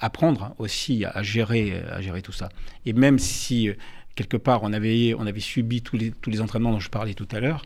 [0.00, 2.48] apprendre aussi à, gérer, à gérer tout ça.
[2.86, 3.70] Et même si
[4.14, 7.14] quelque part on avait, on avait subi tous les, tous les entraînements dont je parlais
[7.14, 7.62] tout à l'heure,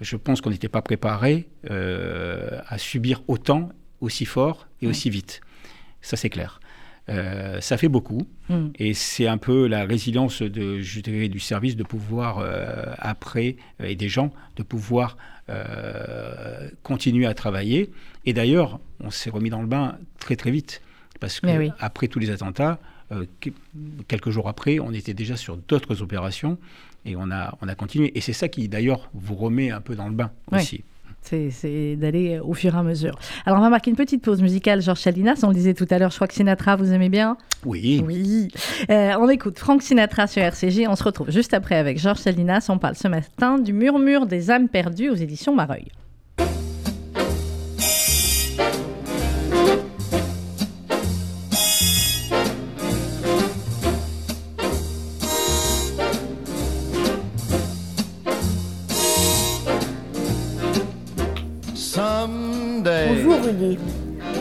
[0.00, 4.90] je pense qu'on n'était pas préparé à subir autant, aussi fort et mm.
[4.90, 5.40] aussi vite.
[6.00, 6.60] Ça, c'est clair.
[7.10, 8.68] Euh, ça fait beaucoup hmm.
[8.78, 13.56] et c'est un peu la résilience de, je dirais, du service de pouvoir euh, après
[13.82, 15.16] et des gens de pouvoir
[15.48, 17.90] euh, continuer à travailler.
[18.26, 20.82] Et d'ailleurs, on s'est remis dans le bain très très vite
[21.18, 22.78] parce que après tous les attentats,
[24.06, 26.58] quelques jours après, on était déjà sur d'autres opérations
[27.06, 28.12] et on a on a continué.
[28.18, 30.84] Et c'est ça qui d'ailleurs vous remet un peu dans le bain aussi
[31.22, 33.18] c'est d'aller au fur et à mesure.
[33.44, 34.80] Alors, on va marquer une petite pause musicale.
[34.80, 37.36] Georges Chalinas, on le disait tout à l'heure, je crois que Sinatra, vous aimez bien?
[37.64, 38.02] Oui.
[38.06, 38.48] Oui.
[38.90, 40.88] Euh, on écoute Frank Sinatra sur RCG.
[40.88, 42.66] On se retrouve juste après avec Georges Chalinas.
[42.68, 45.88] On parle ce matin du murmure des âmes perdues aux éditions Mareuil.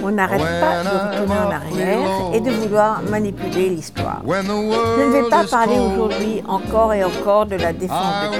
[0.04, 4.22] On n'arrête pas de retourner en arrière et de vouloir manipuler l'histoire.
[4.26, 7.98] Je ne vais pas parler aujourd'hui encore et encore de la défense
[8.32, 8.38] de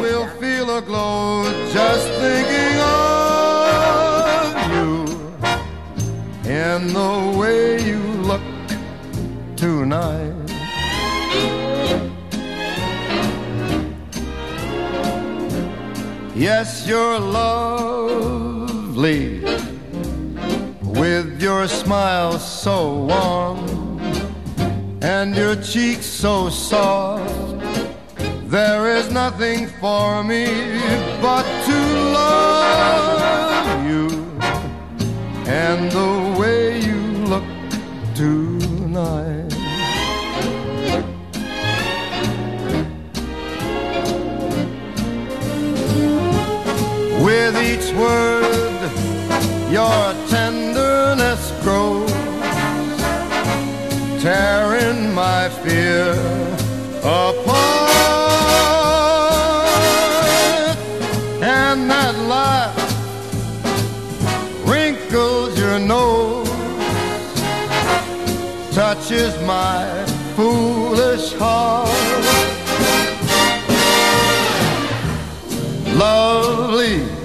[6.50, 8.42] in the way you look
[9.58, 10.34] tonight.
[16.36, 18.38] Yes, you're lovely.
[21.00, 24.00] With your smile so warm
[25.02, 27.62] and your cheeks so soft.
[28.50, 30.46] There is nothing for me
[31.22, 31.78] but to
[32.20, 34.08] love you
[35.46, 37.44] and the way you look
[38.16, 39.54] tonight.
[47.24, 48.92] With each word,
[49.72, 50.14] your
[51.18, 52.12] tenderness grows,
[54.22, 56.12] tearing my fear
[57.00, 57.58] apart.
[61.42, 62.76] And that laugh
[64.68, 66.50] wrinkles your nose,
[68.74, 71.90] touches my foolish heart.
[75.96, 77.18] Lovely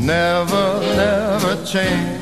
[0.00, 2.21] never, never change.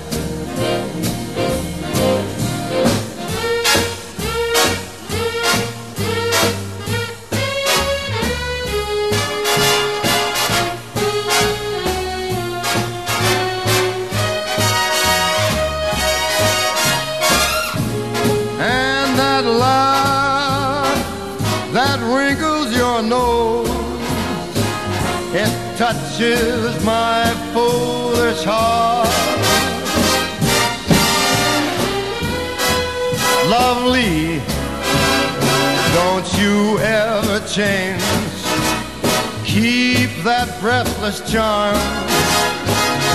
[41.11, 41.75] Breathless charm.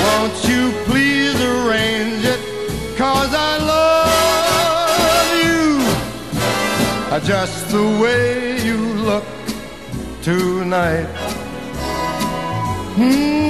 [0.04, 2.40] Won't you please arrange it?
[2.92, 4.08] because I love
[5.44, 9.24] you just the way you look
[10.22, 11.08] tonight.
[12.96, 13.45] Mm.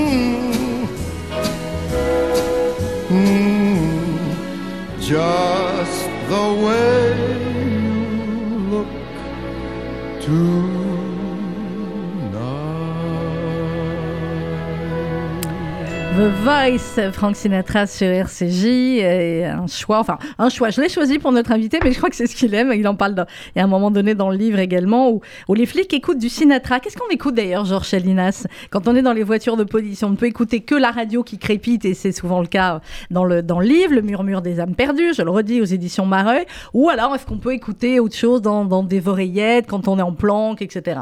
[16.47, 21.33] Voice, Frank Sinatra sur RCJ, et un choix, enfin un choix, je l'ai choisi pour
[21.33, 23.61] notre invité, mais je crois que c'est ce qu'il aime, il en parle il y
[23.61, 26.79] a un moment donné dans le livre également, où, où les flics écoutent du Sinatra.
[26.79, 30.11] Qu'est-ce qu'on écoute d'ailleurs, Georges Chalinas Quand on est dans les voitures de police, on
[30.11, 32.81] ne peut écouter que la radio qui crépite, et c'est souvent le cas
[33.11, 36.07] dans le, dans le livre, Le murmure des âmes perdues, je le redis aux éditions
[36.07, 39.99] Mareuil, ou alors est-ce qu'on peut écouter autre chose dans, dans des oreillettes, quand on
[39.99, 41.01] est en planque, etc.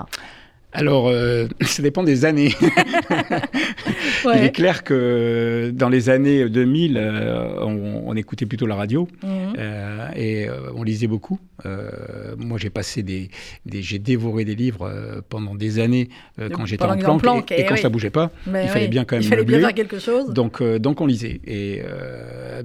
[0.74, 2.52] Alors, euh, ça dépend des années.
[4.24, 9.54] Il est clair que dans les années 2000, euh, on, écoutait plutôt la radio mhm.
[9.58, 11.38] euh, et on lisait beaucoup.
[12.38, 13.30] moi, j'ai passé des,
[13.70, 16.08] j'ai dévoré des livres pendant des années
[16.52, 18.30] quand j'étais en planque, et, quand ça bougeait pas.
[18.46, 19.22] il fallait bien quand même.
[19.22, 20.30] Il fallait bien faire quelque chose.
[20.30, 21.40] Donc, donc on lisait.
[21.46, 21.82] Et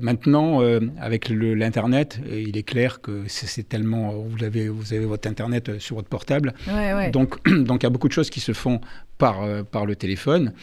[0.01, 0.61] maintenant,
[0.99, 4.13] avec l'internet, il est clair que c'est tellement.
[4.13, 6.53] Vous avez, vous avez votre internet sur votre portable.
[7.11, 8.81] Donc, donc il y a beaucoup de choses qui se font
[9.17, 10.53] par, euh, par le téléphone.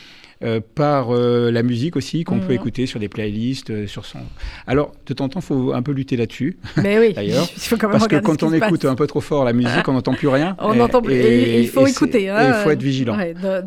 [0.44, 2.56] Euh, par euh, la musique aussi qu'on peut mhm.
[2.56, 4.18] écouter sur des playlists, sur son.
[4.66, 6.58] Alors de temps en temps, il faut un peu lutter là-dessus.
[6.76, 7.14] Mais oui.
[7.14, 7.48] D'ailleurs,
[7.80, 10.54] parce que quand on écoute un peu trop fort la musique, on n'entend plus rien.
[10.66, 12.28] On et, entend et, il faut écouter.
[12.28, 13.16] Hein, il faut être vigilant.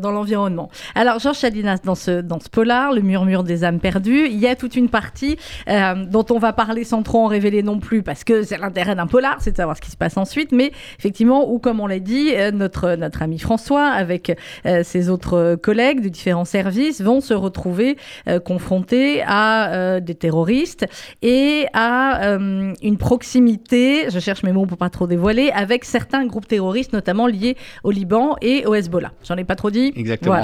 [0.00, 0.70] dans l'environnement.
[0.94, 4.46] Alors Georges Chadinas, dans ce dans ce polar, le murmure des âmes perdues, il y
[4.46, 8.22] a toute une partie dont on va parler sans trop en révéler non plus, parce
[8.22, 10.52] que c'est l'intérêt d'un polar, c'est de savoir ce qui se passe ensuite.
[10.52, 14.36] Mais effectivement, ou comme on l'a dit, notre notre ami François avec
[14.84, 17.96] ses autres collègues de différents services vont se retrouver
[18.28, 20.84] euh, confrontés à euh, des terroristes
[21.22, 26.26] et à euh, une proximité, je cherche mes mots pour pas trop dévoiler, avec certains
[26.26, 29.12] groupes terroristes, notamment liés au Liban et au Hezbollah.
[29.26, 30.42] J'en ai pas trop dit Exactement.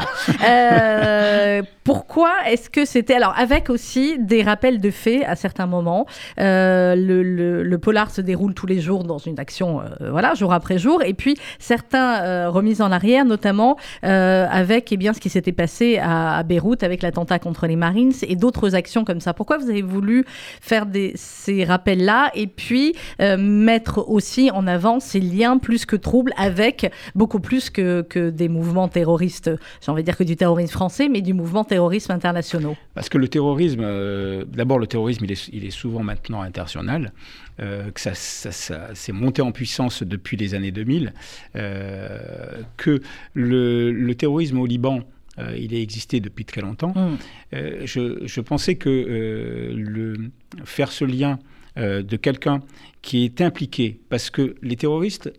[1.85, 3.15] pourquoi est-ce que c'était...
[3.15, 6.07] Alors, avec aussi des rappels de faits à certains moments.
[6.39, 11.03] Le, polar se déroule tous les jours dans une action, voilà, jour après jour.
[11.05, 16.06] Et puis, certains remises en arrière, notamment avec eh bien, ce qui s'était passé à,
[16.45, 19.35] Beyrouth avec l'attentat contre les Marines et d'autres actions comme ça.
[19.35, 20.25] Pourquoi vous avez voulu
[20.61, 26.33] faire ces rappels-là et puis euh, mettre aussi en avant ces liens plus que troubles
[26.37, 29.51] avec beaucoup plus que, des mouvements terroristes,
[29.85, 33.19] j'ai envie de dire que du terrorisme français, mais du mouvement terrorisme internationaux Parce que
[33.19, 37.13] le terrorisme, euh, d'abord le terrorisme, il est, souvent maintenant international.
[37.59, 41.13] Euh, que ça, ça, ça s'est monté en puissance depuis les années 2000,
[41.55, 43.01] que
[43.35, 45.01] le terrorisme au Liban
[45.39, 46.93] euh, il a existé depuis très longtemps.
[46.95, 47.19] Mm.
[47.55, 50.31] Euh, je, pensais que euh, le,
[50.65, 51.39] faire ce lien
[51.79, 52.63] de quelqu'un
[53.07, 55.33] qui est impliqué, parce que les terroristes,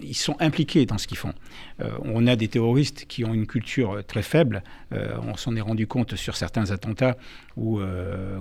[0.00, 1.34] ils sont impliqués dans ce qu'ils font.
[2.02, 4.62] on a des terroristes qui ont une culture très faible.
[4.90, 7.18] on s'en est rendu compte sur certains attentats
[7.58, 7.78] où,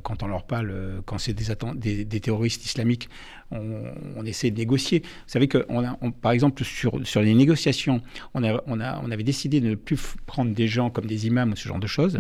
[0.04, 3.10] quand on leur parle, quand c'est des, des, terroristes islamiques,
[3.52, 5.00] on, essaie de négocier.
[5.00, 8.02] Vous savez que, on par exemple, sur, sur les négociations,
[8.34, 11.28] on, a, on, a, on avait décidé de ne plus prendre des gens comme des
[11.28, 12.18] imams ou ce genre de choses,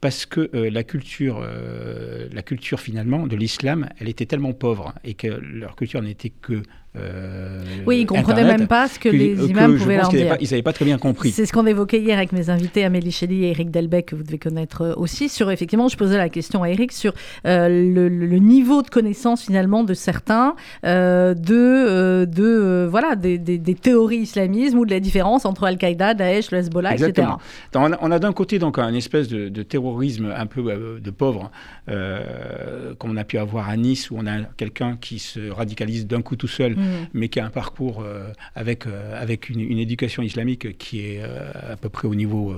[0.00, 4.94] parce que euh, la culture, euh, la culture finalement de l'islam, elle était tellement pauvre
[5.04, 6.62] et que leur culture n'était que
[6.96, 10.36] euh, oui, ils ne comprenaient même pas ce que, les imams pouvaient leur dire.
[10.40, 11.32] ils n'avaient pas très bien compris.
[11.32, 14.22] C'est ce qu'on évoquait hier avec mes invités Amélie Chély et Eric Delbecq, que vous
[14.22, 15.28] devez connaître euh, aussi.
[15.28, 17.12] Sur, effectivement, je posais la question à Eric sur
[17.46, 21.34] euh, le, niveau de connaissance finalement de certains de,
[22.24, 26.94] de voilà, des, des, théories islamisme ou de la différence entre Al-Qaïda, Daesh, le Hezbollah,
[26.94, 27.28] etc.
[27.74, 30.62] on a, d'un côté donc un espèce de, terrorisme un peu
[31.00, 31.50] de pauvre,
[31.86, 36.22] comme on a pu avoir à Nice, où on a quelqu'un qui se radicalise d'un
[36.22, 36.77] coup tout seul.
[36.78, 37.08] Mm.
[37.12, 41.72] mais qui a un parcours euh, avec, euh, avec une, éducation islamique qui est euh,
[41.72, 42.54] à peu près au niveau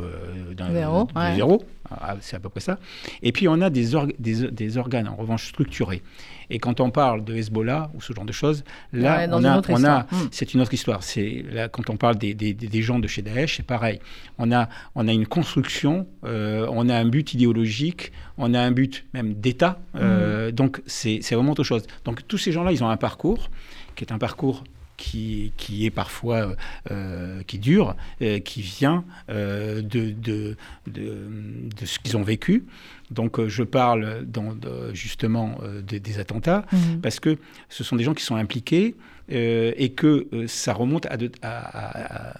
[0.56, 1.08] d'un zéro.
[1.34, 1.64] zéro.
[1.90, 2.78] Ah, c'est à peu près ça.
[3.22, 6.02] Et puis on a des, des, des, organes en revanche structurés.
[6.48, 9.84] Et quand on parle de Hezbollah ou ce genre de choses, là, on a, on
[9.84, 10.28] a, mm.
[10.30, 11.02] c'est une autre histoire.
[11.02, 14.00] C'est là quand on parle des, des, gens de chez Daesh, c'est pareil.
[14.38, 19.06] On a, on a une construction, on a un but idéologique, on a un but
[19.14, 19.80] même d'État.
[19.94, 20.50] Mm.
[20.52, 21.82] Donc c'est vraiment autre chose.
[22.04, 23.48] Donc tous ces gens-là, ils ont un parcours
[23.94, 24.64] qui est un parcours
[25.00, 26.54] qui, qui, est parfois
[26.90, 32.66] euh, qui dure, euh, qui vient euh, de, de, de, ce qu'ils ont vécu.
[33.10, 34.54] Donc je parle dans,
[34.92, 37.00] justement des attentats, mhm.
[37.00, 37.38] parce que
[37.70, 38.94] ce sont des gens qui sont impliqués
[39.30, 41.16] et que ça remonte à,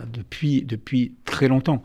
[0.07, 1.83] depuis, depuis très longtemps.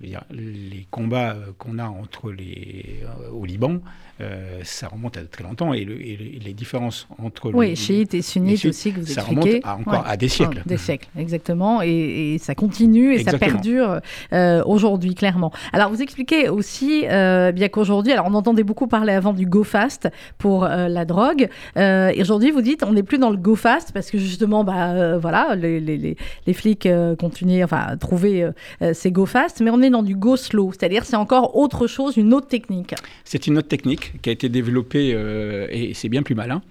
[0.00, 3.80] Les combats qu'on a entre les, au Liban,
[4.22, 8.64] euh, ça remonte à très longtemps et, les différences entre oui, les, chiites et sunnites
[8.64, 9.60] aussi que vous ça expliquez.
[9.62, 10.62] Ça remonte encore à des siècles.
[10.64, 14.00] des siècles, exactement, et, ça continue et ça perdure
[14.32, 15.52] euh, aujourd'hui clairement.
[15.74, 19.64] Alors vous expliquez aussi euh, bien qu'aujourd'hui, alors on entendait beaucoup parler avant du go
[19.64, 23.92] fast pour la drogue, et aujourd'hui vous dites on n'est plus dans le go fast
[23.92, 28.48] parce que justement bah voilà les, les, les flics continuent enfin à trouver
[28.94, 32.16] ces go fast, mais on est dans du go slow, c'est-à-dire c'est encore autre chose,
[32.16, 32.94] une autre technique.
[33.24, 36.62] C'est une autre technique qui a été développé euh, et c'est bien plus malin.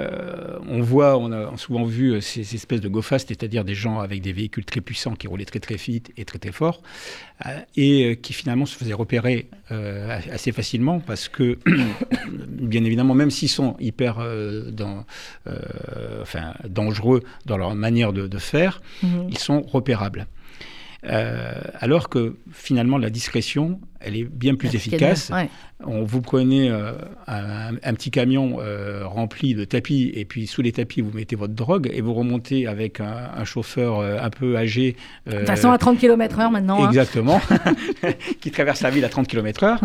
[0.00, 4.22] Euh, on voit, on a souvent vu ces, espèces de go-fast, c'est-à-dire des gens avec
[4.22, 6.82] des véhicules très puissants qui roulaient très très vite et très très fort,
[7.46, 11.58] euh, et qui finalement se faisaient repérer assez facilement parce que,
[12.48, 14.16] bien évidemment, même s'ils sont hyper
[14.72, 15.04] dans,
[16.22, 19.28] enfin, dangereux dans leur manière de, faire, mhm.
[19.30, 20.26] ils sont repérables.
[21.06, 25.30] Euh, alors que finalement la discrétion, elle est bien plus efficace.
[25.84, 26.92] On vous prenez euh,
[27.26, 31.52] un, petit camion euh, rempli de tapis et puis sous les tapis vous mettez votre
[31.52, 34.96] drogue et vous remontez avec un, chauffeur un peu âgé.
[35.26, 36.84] de toute façon à 30 km/h maintenant.
[36.84, 36.88] Hein.
[36.88, 37.40] Exactement,
[38.40, 39.78] qui traverse la ville à 30 km/h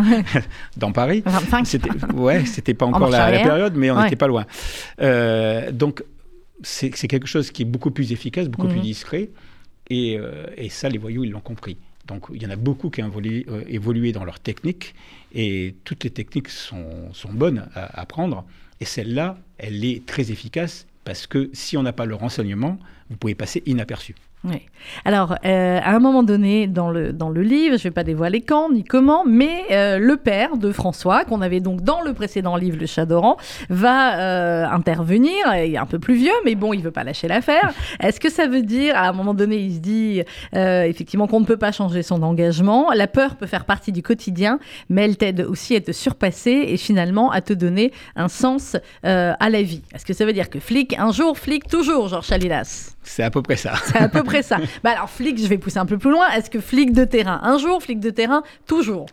[0.77, 1.23] dans Paris.
[1.65, 4.45] C'était ouais, c'était pas encore la, période, mais on n'était pas loin.
[5.73, 6.03] donc
[6.61, 8.85] c'est quelque chose qui est beaucoup plus efficace, beaucoup plus mhm.
[9.91, 11.77] Euh, et, ça, les voyous, ils l'ont compris.
[12.07, 14.95] Donc il y en a beaucoup qui ont euh, évolué, dans leur technique,
[15.33, 18.45] et toutes les techniques sont, bonnes à, apprendre.
[18.81, 23.17] Et celle-là, elle est très efficace, parce que si on n'a pas le renseignement, vous
[23.17, 24.15] pouvez passer inaperçu.
[24.45, 24.61] Oui.
[25.03, 28.05] Alors, euh, à un moment donné dans le, dans le livre, je ne vais pas
[28.05, 32.13] dévoiler quand ni comment, mais euh, le père de François, qu'on avait donc dans le
[32.13, 33.35] précédent livre, Le Chat d'Oran,
[33.69, 35.33] va euh, intervenir.
[35.57, 37.73] Il est un peu plus vieux, mais bon, il veut pas lâcher l'affaire.
[37.99, 40.23] Est-ce que ça veut dire, à un moment donné, il se dit
[40.53, 44.59] effectivement qu'on ne peut pas changer son engagement La peur peut faire partie du quotidien,
[44.87, 49.49] mais elle t'aide aussi à te surpasser et finalement à te donner un sens à
[49.49, 49.81] la vie.
[49.93, 52.95] Est-ce que ça veut dire que flic un jour, flic toujours, Georges Chalilas?
[53.09, 53.73] C'est à peu près ça.
[53.85, 54.59] C'est à peu près ça.
[54.83, 56.29] Bah alors, flic, je vais pousser un peu plus loin.
[56.29, 59.07] Est-ce que flic de terrain un jour, flic de terrain toujours?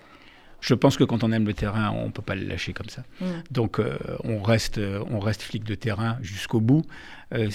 [0.60, 2.90] Je pense que quand on aime le terrain, on ne peut pas le lâcher comme
[2.90, 3.04] ça.
[3.20, 3.24] Mm.
[3.50, 6.82] Donc euh, on, reste, euh, on reste flic de terrain jusqu'au bout.
[7.34, 7.48] Euh,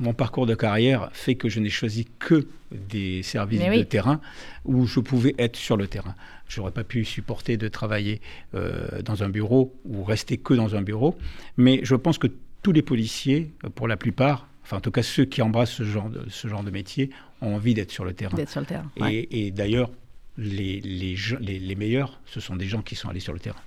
[0.00, 4.20] mon parcours de carrière fait que je n'ai choisi que des services de terrain
[4.64, 6.16] où je pouvais être sur le terrain.
[6.48, 8.20] Je n'aurais pas pu supporter de travailler
[8.52, 11.16] dans un bureau ou rester que dans un bureau.
[11.56, 12.26] Mais je pense que
[12.62, 16.08] tous les policiers, pour la plupart, enfin en tout cas ceux qui embrassent ce genre
[16.08, 18.36] de, ce genre de métier, ont envie d'être sur le terrain.
[18.36, 18.88] D'être sur le terrain.
[19.08, 19.90] Et, d'ailleurs,
[20.38, 21.16] les, les,
[21.58, 23.60] les meilleurs, ce sont des gens qui sont allés sur le terrain.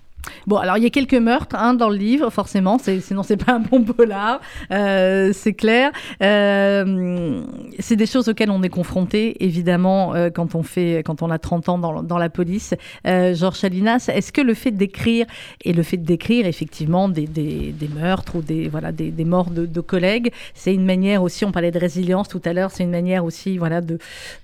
[0.48, 3.54] Bon, alors il y a quelques meurtres hein, dans le livre, forcément, sinon c'est pas
[3.54, 5.92] un bon polar, euh, c'est clair.
[6.22, 7.44] Euh,
[7.80, 11.40] c'est des choses auxquelles on est confronté, évidemment, euh, quand on fait, quand on a
[11.40, 12.74] 30 ans dans, dans la police.
[13.06, 15.26] Georges Chalinas, est-ce que le fait d'écrire
[15.64, 19.50] et le fait d'écrire effectivement des, des, des, meurtres ou des voilà des, des morts
[19.50, 22.84] de, de collègues, c'est une manière aussi, on parlait de résilience tout à l'heure, c'est
[22.84, 23.98] une manière aussi voilà de,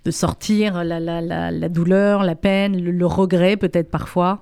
[0.05, 4.41] de sortir la, la, la, la douleur, la peine, le regret peut-être parfois?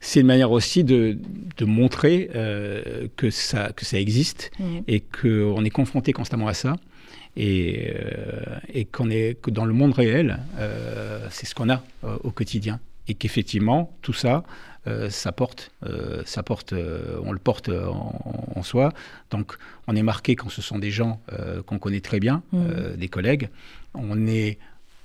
[0.00, 1.18] C'est une manière aussi de,
[1.60, 4.78] montrer euh, que, ça, que ça existe mmh.
[4.88, 6.76] et qu'on est confronté constamment à ça.
[7.36, 11.82] Et, euh, qu'on est que dans le monde réel, euh, c'est ce qu'on a
[12.24, 12.80] au quotidien.
[13.08, 14.42] Et qu'effectivement, tout ça,
[15.10, 15.72] ça porte,
[16.24, 16.72] ça porte
[17.24, 18.92] on le porte en, soi.
[19.30, 19.56] Donc,
[19.86, 21.20] on est marqué quand ce sont des gens
[21.66, 22.96] qu'on connaît très bien, mmh.
[22.96, 23.48] des collègues.
[23.94, 24.58] On est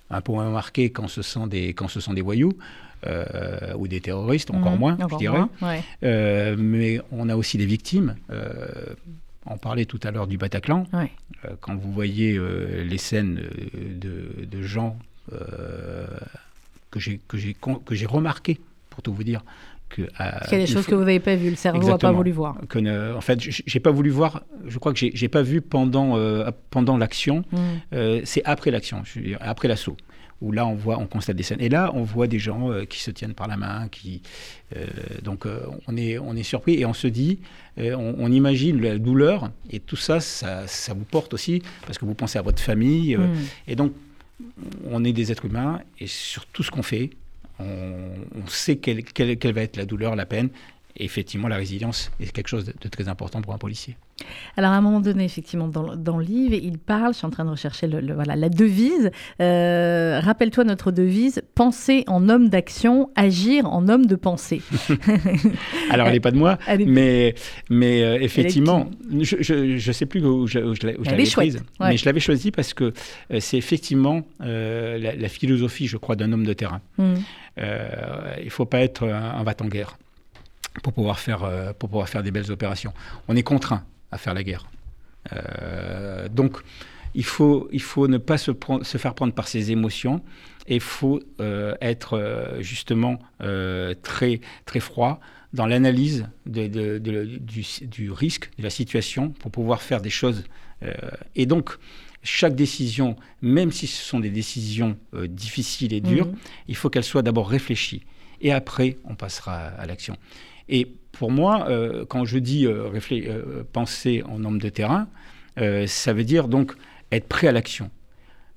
[0.10, 2.54] un peu moins marqué quand ce sont des, quand ce sont des voyous.
[3.08, 5.42] Euh, ou des terroristes, encore mhm, moins, je dirais.
[6.04, 8.16] Euh, mais on a aussi des victimes.
[8.30, 8.68] Euh,
[9.48, 10.86] on parlait tout à l'heure du Bataclan.
[11.62, 12.40] quand vous voyez
[12.84, 13.42] les scènes
[14.00, 14.98] de, gens
[16.92, 18.60] que j'ai remarquées,
[18.92, 19.44] pour tout vous dire,
[19.90, 22.12] que, Il y a des choses que vous n'avez pas vues, le cerveau n'a pas
[22.12, 22.56] voulu voir.
[22.70, 26.20] Que, en fait, j'ai pas voulu voir, je crois que j'ai pas vu pendant,
[26.70, 28.22] pendant l'action, mhm.
[28.26, 29.02] c'est après l'action,
[29.40, 29.98] après l'assaut
[30.42, 31.62] où là on voit, on constate des scènes.
[31.62, 34.22] Et là, on voit des gens euh, qui se tiennent par la main, qui
[34.76, 34.86] euh,
[35.22, 37.40] donc euh, on est on est surpris et on se dit,
[37.78, 42.14] on, imagine la douleur et tout ça, ça, ça, vous porte aussi parce que vous
[42.14, 43.30] pensez à votre famille mm.
[43.68, 43.94] et donc
[44.90, 47.12] on est des êtres humains et sur tout ce qu'on fait,
[47.60, 50.50] on, sait quelle, quelle, quelle, va être la douleur, la peine
[50.98, 53.96] effectivement, la résilience est quelque chose de très important pour un policier.
[54.58, 57.30] Alors à un moment donné, effectivement, dans, dans, le livre, il parle, je suis en
[57.30, 59.12] train de rechercher le, voilà, la devise.
[59.42, 64.62] Euh, rappelle-toi notre devise, penser en homme d'action, agir en homme de pensée.
[65.90, 67.36] Alors elle n'est pas de moi, mais,
[67.70, 72.52] mais euh, effectivement, je ne sais plus où je, l'avais prise, mais je l'avais choisie
[72.52, 72.94] parce que
[73.32, 76.82] euh, c'est effectivement la, philosophie, je crois, d'un homme de terrain.
[76.98, 77.14] Mmh.
[77.58, 79.98] il ne faut pas être un, un en guerre
[80.84, 82.94] pour pouvoir, faire, pour pouvoir faire des belles opérations.
[83.28, 84.66] On est contraint à faire la guerre.
[85.34, 86.58] Euh, donc,
[87.14, 90.22] il faut, il faut ne pas se, prendre, se faire prendre par ses émotions
[90.68, 95.20] et il faut euh, être euh, justement très, très froid
[95.54, 100.46] dans l'analyse de, du, du, risque, de la situation, pour pouvoir faire des choses.
[101.36, 101.72] et donc,
[102.24, 104.96] chaque décision, même si ce sont des décisions
[105.28, 106.36] difficiles et dures, mmh.
[106.70, 108.04] il faut qu'elles soient d'abord réfléchies.
[108.40, 110.16] Et après, on passera à l'action.
[110.70, 115.08] Et pour moi, euh, quand je dis euh, euh, penser en homme de terrain,
[115.86, 116.74] ça veut dire donc
[117.12, 117.92] être prêt à l'action.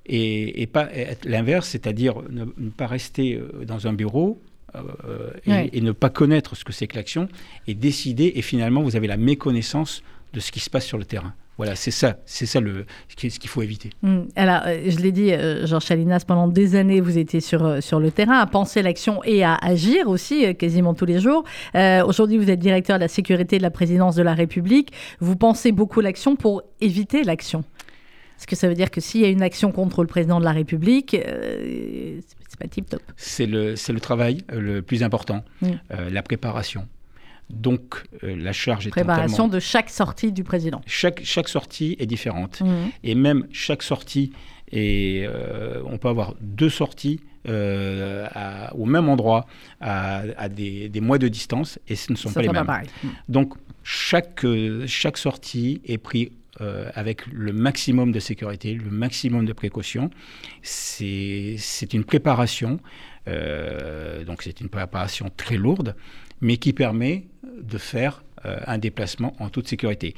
[0.07, 4.41] Et, pas être l'inverse, c'est-à-dire ne, pas rester dans un bureau
[5.45, 7.29] et, ne pas connaître ce que c'est que l'action
[7.67, 10.01] et décider, et finalement, vous avez la méconnaissance
[10.33, 11.35] de ce qui se passe sur le terrain.
[11.57, 13.89] Voilà, c'est ça, c'est ça le, ce qu'il faut éviter.
[14.01, 14.23] Hmm.
[14.35, 17.81] Alors, euh, je l'ai dit, euh, Georges Chalinas, pendant des années, vous étiez sur, euh,
[17.81, 21.43] sur le terrain, à penser l'action et à agir aussi, quasiment tous les jours.
[21.73, 24.91] Aujourd'hui, vous êtes directeur de la sécurité de la présidence de la République.
[25.19, 27.63] Vous pensez beaucoup l'action pour éviter l'action.
[28.37, 30.45] Est-ce que ça veut dire que s'il y a une action contre le président de
[30.45, 35.71] la République, c'est pas tip top C'est le, le travail le plus important, hmm.
[36.11, 36.87] la préparation.
[37.49, 40.81] Donc euh, la charge est Préparation de chaque sortie du président.
[40.87, 42.61] Chaque, chaque sortie est différente.
[42.61, 42.73] Mmh.
[43.03, 44.31] Et même chaque sortie,
[44.71, 48.27] et euh, on peut avoir deux sorties euh,
[48.73, 49.45] au même endroit
[49.79, 52.65] à, des, mois de distance et ce ne sont pas les mêmes.
[52.65, 53.07] Mmh.
[53.29, 54.45] Donc chaque,
[54.87, 56.29] chaque sortie est prise
[56.95, 60.09] avec le maximum de sécurité, le maximum de précaution.
[60.63, 61.57] C'est
[61.91, 62.79] une préparation,
[63.27, 65.95] donc c'est une préparation très lourde
[66.41, 67.25] mais qui permet
[67.61, 70.15] de faire euh, un déplacement en toute sécurité.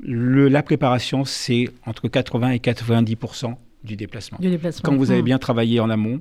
[0.00, 3.16] Le, la préparation, c'est entre 80 et 90
[3.84, 4.38] du déplacement.
[4.40, 4.90] du déplacement.
[4.90, 5.24] Quand vous avez mmh.
[5.24, 6.20] bien travaillé en amont,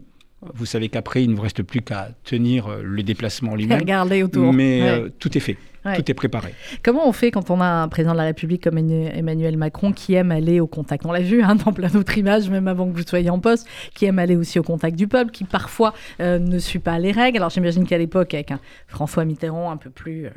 [0.54, 3.80] vous savez qu'après, il ne vous reste plus qu'à tenir euh, le déplacement lui-même.
[3.80, 4.54] Regarder autour.
[4.54, 5.58] Mais euh, tout est fait.
[5.84, 6.54] Tout est préparé.
[6.82, 10.14] Comment on fait quand on a un président de la République comme Emmanuel Macron qui
[10.14, 12.96] aime aller au contact On l'a vu hein, dans plein d'autres images, même avant que
[12.96, 16.40] vous soyez en poste, qui aime aller aussi au contact du peuple, qui parfois euh,
[16.40, 17.38] ne suit pas les règles.
[17.38, 20.30] Alors j'imagine qu'à l'époque, avec un François Mitterrand un peu plus euh,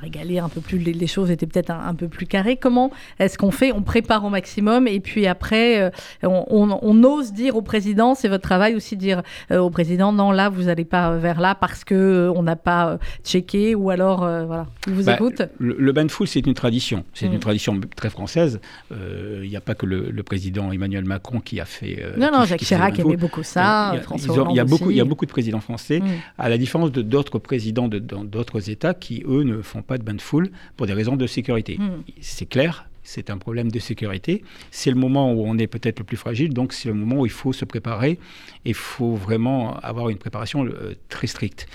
[0.00, 2.56] régalé, un peu plus, les, choses étaient peut-être un, peu plus carrées.
[2.56, 3.72] Comment est-ce qu'on fait?
[3.72, 5.90] On prépare au maximum et puis après, euh,
[6.22, 10.48] on, ose dire au président, c'est votre travail aussi de dire au président, non là,
[10.48, 15.04] vous n'allez pas vers là parce que on n'a pas checké ou alors voilà vous
[15.04, 15.18] bah,
[15.58, 17.04] Le, bain de foule, c'est une tradition.
[17.14, 17.40] C'est une mm.
[17.40, 18.60] tradition très française.
[18.92, 21.98] Euh, il n'y a pas que le, président Emmanuel Macron qui a fait.
[22.02, 23.94] Euh, non, non, Jacques Chirac aimait beaucoup ça.
[24.16, 26.08] Il y a, beaucoup, il y a beaucoup de présidents français, mm.
[26.38, 29.98] à la différence de d'autres présidents de, dans d'autres États qui, eux, ne font pas
[29.98, 31.78] de bain de foule pour des raisons de sécurité.
[31.78, 32.02] Mm.
[32.20, 34.44] C'est clair, c'est un problème de sécurité.
[34.70, 37.26] C'est le moment où on est peut-être le plus fragile, donc c'est le moment où
[37.26, 38.18] il faut se préparer.
[38.64, 41.66] Il faut vraiment avoir une préparation euh, très stricte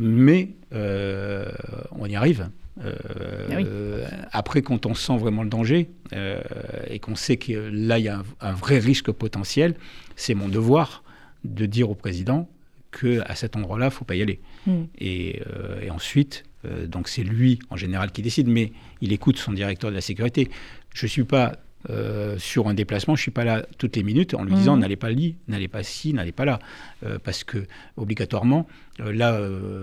[0.00, 1.50] mais euh,
[1.92, 2.50] on y arrive.
[2.84, 6.40] Euh, ah après, quand on sent vraiment le danger euh,
[6.88, 9.76] et qu'on sait que là, il y a un, vrai risque potentiel,
[10.16, 11.04] c'est mon devoir
[11.44, 12.48] de dire au président
[12.90, 14.40] qu'à cet endroit-là, il ne faut pas y aller.
[14.66, 14.84] Hmm.
[14.98, 15.42] Et,
[15.82, 16.44] et, ensuite,
[16.86, 20.48] donc c'est lui en général qui décide, mais il écoute son directeur de la sécurité.
[20.94, 21.52] Je ne suis pas
[21.90, 24.80] euh, sur un déplacement, je suis pas là toutes les minutes en lui disant mhm.
[24.80, 26.58] n'allez pas là, n'allez pas ci, n'allez pas là,
[27.04, 27.66] euh, parce que
[27.96, 28.66] obligatoirement
[29.00, 29.40] euh, là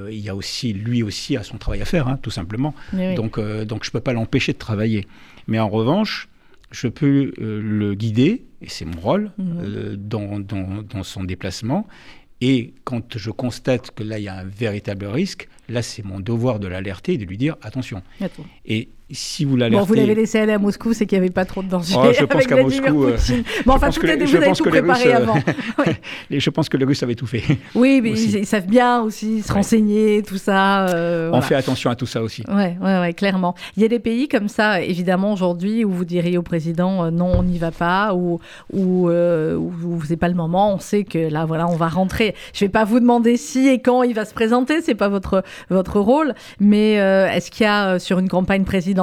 [0.10, 2.74] il y a aussi lui aussi a son travail à faire, hein, tout simplement.
[3.16, 5.08] Donc donc je peux pas l'empêcher de travailler.
[5.48, 6.28] Mais en revanche,
[6.72, 9.96] je peux le guider et c'est mon rôle mhm.
[9.96, 11.88] dans, dans, dans son déplacement.
[12.42, 16.20] Et quand je constate que là, il y a un véritable risque, là, c'est mon
[16.20, 18.02] devoir de l'alerter et de lui dire attention.
[18.66, 19.80] Et si vous l'alertez.
[19.80, 21.96] Bon, vous l'avez laissé aller à Moscou, c'est qu'il n'y avait pas trop de danger.
[21.98, 23.06] Oh, je pense qu'à Moscou.
[23.06, 23.18] Euh,
[23.66, 25.38] bon, enfin, tout vous avez tout préparé avant.
[26.32, 27.44] et je pense que les Russes avaient tout fait.
[27.76, 30.88] Oui, mais ils, savent bien aussi se renseigner, tout ça.
[30.88, 32.44] Euh, on fait attention à tout ça aussi.
[32.48, 33.56] Oui, ouais, ouais, clairement.
[33.76, 37.12] Il y a des pays comme ça, évidemment, aujourd'hui, où vous diriez au président euh,
[37.12, 38.40] non, on n'y va pas, ou
[38.74, 40.74] où, où, c'est pas le moment.
[40.76, 42.36] On sait que là, voilà, on va rentrer.
[42.54, 45.10] Je ne vais pas vous demander si et quand il va se présenter, c'est pas
[45.10, 46.34] votre votre rôle.
[46.60, 49.01] Mais est-ce qu'il y a sur une campagne présidentielle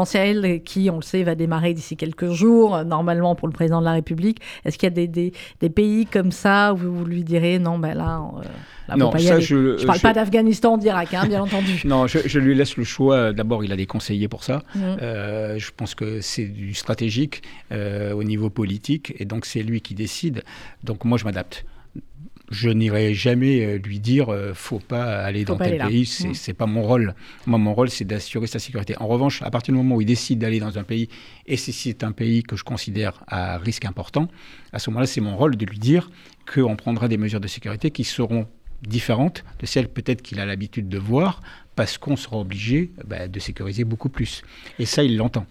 [0.64, 3.92] qui, on le sait, va démarrer d'ici quelques jours, normalement pour le président de la
[3.92, 7.58] République, est-ce qu'il y a des, des, des, pays comme ça où vous lui direz
[7.58, 8.20] non, ben là
[8.96, 11.82] non, ça, je ne parle pas d'Afghanistan, d'Irak, hein, bien entendu.
[11.84, 13.32] non, je, lui laisse le choix.
[13.32, 14.62] D'abord, il a des conseillers pour ça.
[14.74, 14.80] Mm.
[15.02, 17.42] Euh, je pense que c'est du stratégique
[17.72, 20.42] euh, au niveau politique, et donc c'est lui qui décide.
[20.84, 21.64] Donc moi, je m'adapte
[22.50, 26.52] je n'irai jamais euh, lui dire ne faut pas aller dans tel pays, c'est n'est
[26.52, 26.56] mm.
[26.56, 27.14] pas mon rôle.
[27.46, 28.94] Moi, mon rôle, c'est d'assurer sa sécurité.
[28.98, 31.08] En revanche, à partir du moment où il décide d'aller dans un pays,
[31.46, 34.28] et si c'est un pays que je considère à risque important,
[34.72, 36.10] à ce moment-là, c'est mon rôle de lui dire
[36.52, 38.46] qu'on prendra des mesures de sécurité qui seront
[38.82, 41.42] différente de celle peut-être qu'il a l'habitude de voir,
[41.74, 44.42] parce qu'on sera obligé bah, de sécuriser beaucoup plus.
[44.78, 45.46] Et ça, il l'entend.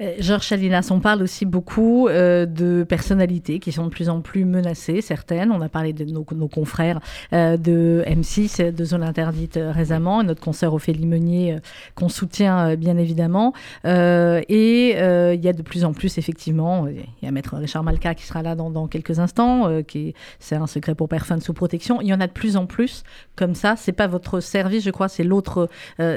[0.00, 4.20] Euh, Georges Chalinas, on parle aussi beaucoup euh, de personnalités qui sont de plus en
[4.20, 5.50] plus menacées, certaines.
[5.50, 7.00] On a parlé de nos, confrères
[7.32, 11.56] euh, de M6, de Zone Interdite récemment, notre consoeur Ophélie Meunier,
[11.94, 13.52] qu'on soutient bien évidemment.
[13.84, 14.90] et
[15.34, 18.26] il y a de plus en plus, effectivement, il y a Maître Richard Malka qui
[18.26, 22.00] sera là dans, quelques instants, qui c'est un secret pour personne sous protection.
[22.00, 23.02] Il y en a de plus en plus
[23.36, 23.74] comme ça.
[23.76, 25.68] C'est pas votre service, je crois, c'est l'autre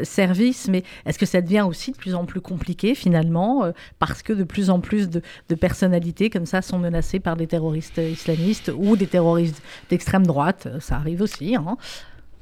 [0.04, 0.68] service.
[0.70, 4.34] Mais est-ce que ça devient aussi de plus en plus compliqué finalement euh, parce que
[4.34, 5.22] de plus en plus de,
[5.56, 10.68] personnalités comme ça sont menacées par des terroristes islamistes ou des terroristes d'extrême droite.
[10.80, 11.56] Ça arrive aussi.
[11.56, 11.78] Hein.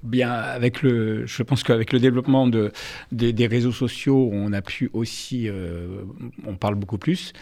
[0.03, 2.71] Bien, avec le, je pense qu'avec le développement de,
[3.11, 6.03] des réseaux sociaux, on a pu aussi, euh,
[6.45, 7.33] on parle beaucoup plus,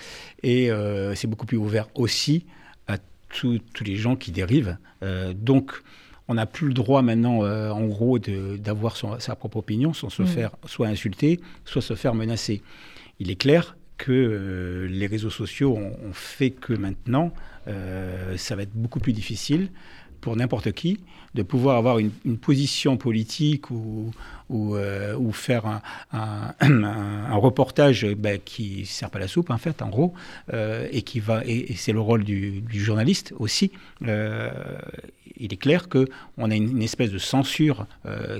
[0.43, 2.45] et euh, c'est beaucoup plus ouvert aussi
[2.88, 2.97] à
[3.30, 4.78] tous les gens qui dérivent.
[5.36, 5.74] donc,
[6.30, 10.28] on n'a plus le droit maintenant, en gros, d'avoir sa propre opinion sans se mmh.
[10.28, 12.61] faire soit insulter, soit se faire menacer
[13.20, 17.32] il est clair que euh, les réseaux sociaux ont, fait que maintenant,
[17.68, 19.70] euh, ça va être beaucoup plus difficile
[20.20, 20.99] pour n'importe qui
[21.36, 24.11] de pouvoir avoir une, position politique ou,
[24.49, 26.53] ou, euh, faire un,
[27.38, 30.14] reportage ben, qui ne sert pas la soupe, en fait, en gros,
[30.53, 33.72] et qui va et, c'est le rôle du, journaliste aussi.
[34.01, 37.88] il est clair qu'on a une, une, espèce de censure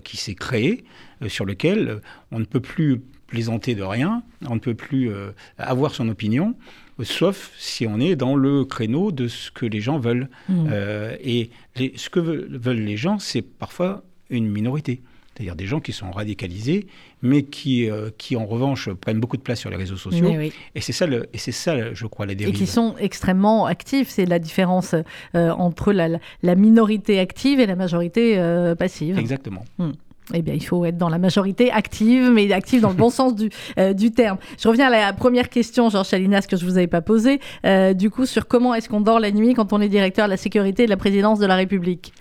[0.03, 0.84] qui s'est créée
[1.28, 2.01] sur lequel
[2.32, 3.01] on ne peut plus
[3.34, 6.54] plaisanter de rien, on ne peut plus euh, avoir son opinion,
[7.02, 10.30] sauf si on est dans le créneau de ce que les gens veulent.
[10.50, 10.68] Mmh.
[10.72, 11.50] Euh, et
[11.96, 15.02] ce que veulent les gens, c'est parfois une minorité.
[15.34, 16.86] C'est-à-dire des gens qui sont radicalisés,
[17.24, 20.30] mais qui, euh, qui en revanche prennent beaucoup de place sur les réseaux sociaux.
[20.76, 22.54] Et c'est ça, le, et c'est ça, je crois, la dérive.
[22.54, 24.10] Et qui sont extrêmement actifs.
[24.10, 24.94] C'est la différence
[25.34, 28.38] entre la, la, minorité active et la majorité
[28.78, 29.18] passive.
[29.18, 29.66] Exactement.
[29.80, 29.94] Mmh
[30.34, 33.36] eh bien, il faut être dans la majorité active, mais active dans le bon sens
[33.36, 34.38] du, euh, du terme.
[34.59, 37.93] Je reviens à la première question, Georges Chalinas, que je vous avais pas posée, euh,
[37.93, 40.38] du coup, sur comment est-ce qu'on dort la nuit quand on est directeur de la
[40.38, 42.13] sécurité de la présidence de la République?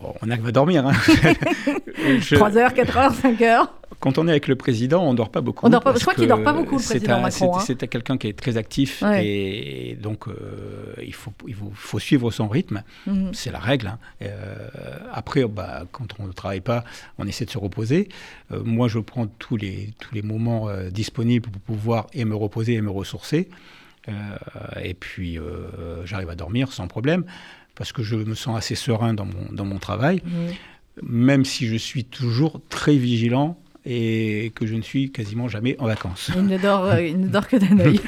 [0.00, 0.86] On a va dormir.
[0.86, 0.92] Hein.
[2.32, 5.30] 3 heures, 4 heures, 5 heures Quand on est avec le président, on ne dort
[5.30, 5.66] pas beaucoup.
[5.66, 7.58] On dort pas, je crois qu'il ne dort pas beaucoup, le président Macron.
[7.60, 7.86] C'est hein.
[7.86, 12.82] quelqu'un qui est très actif et donc euh, il, faut, il faut, suivre son rythme.
[13.06, 13.32] Mhm.
[13.32, 13.88] C'est la règle.
[13.88, 13.98] Hein.
[14.22, 14.68] Euh,
[15.12, 16.84] après, bah, quand on ne travaille pas,
[17.18, 18.08] on essaie de se reposer.
[18.52, 22.74] Euh, moi, je prends tous les, tous les moments disponibles pour pouvoir et me reposer
[22.74, 23.48] et me ressourcer.
[24.82, 25.38] et puis,
[26.04, 27.24] j'arrive à dormir sans problème
[27.74, 30.22] parce que je me sens assez serein dans mon, dans mon travail,
[31.02, 35.86] même si je suis toujours très vigilant et que je ne suis quasiment jamais en
[35.86, 36.30] vacances.
[36.34, 38.00] Il ne dort, euh, il ne dort que d'un œil.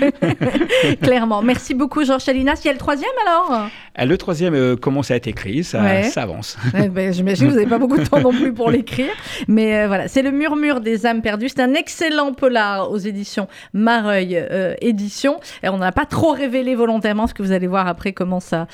[1.03, 1.43] Clairement.
[1.43, 2.61] Merci beaucoup, Georges Chalinas.
[2.65, 3.69] Il y a le troisième alors
[3.99, 6.57] euh, Le troisième euh, commence à être écrit, ça, ça avance.
[6.91, 9.13] ben, J'imagine que vous n'avez pas beaucoup de temps non plus pour l'écrire.
[9.49, 11.49] Mais voilà, c'est Le Murmure des âmes perdues.
[11.51, 14.43] C'est un excellent polar aux éditions Mareuil
[14.81, 15.41] Éditions.
[15.63, 18.67] Et on n'a pas trop révélé volontairement ce que vous allez voir après comment ça,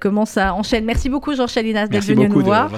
[0.00, 0.84] comment ça enchaîne.
[0.84, 2.70] Merci beaucoup, Georges Chalinas, d'être venu nous voir.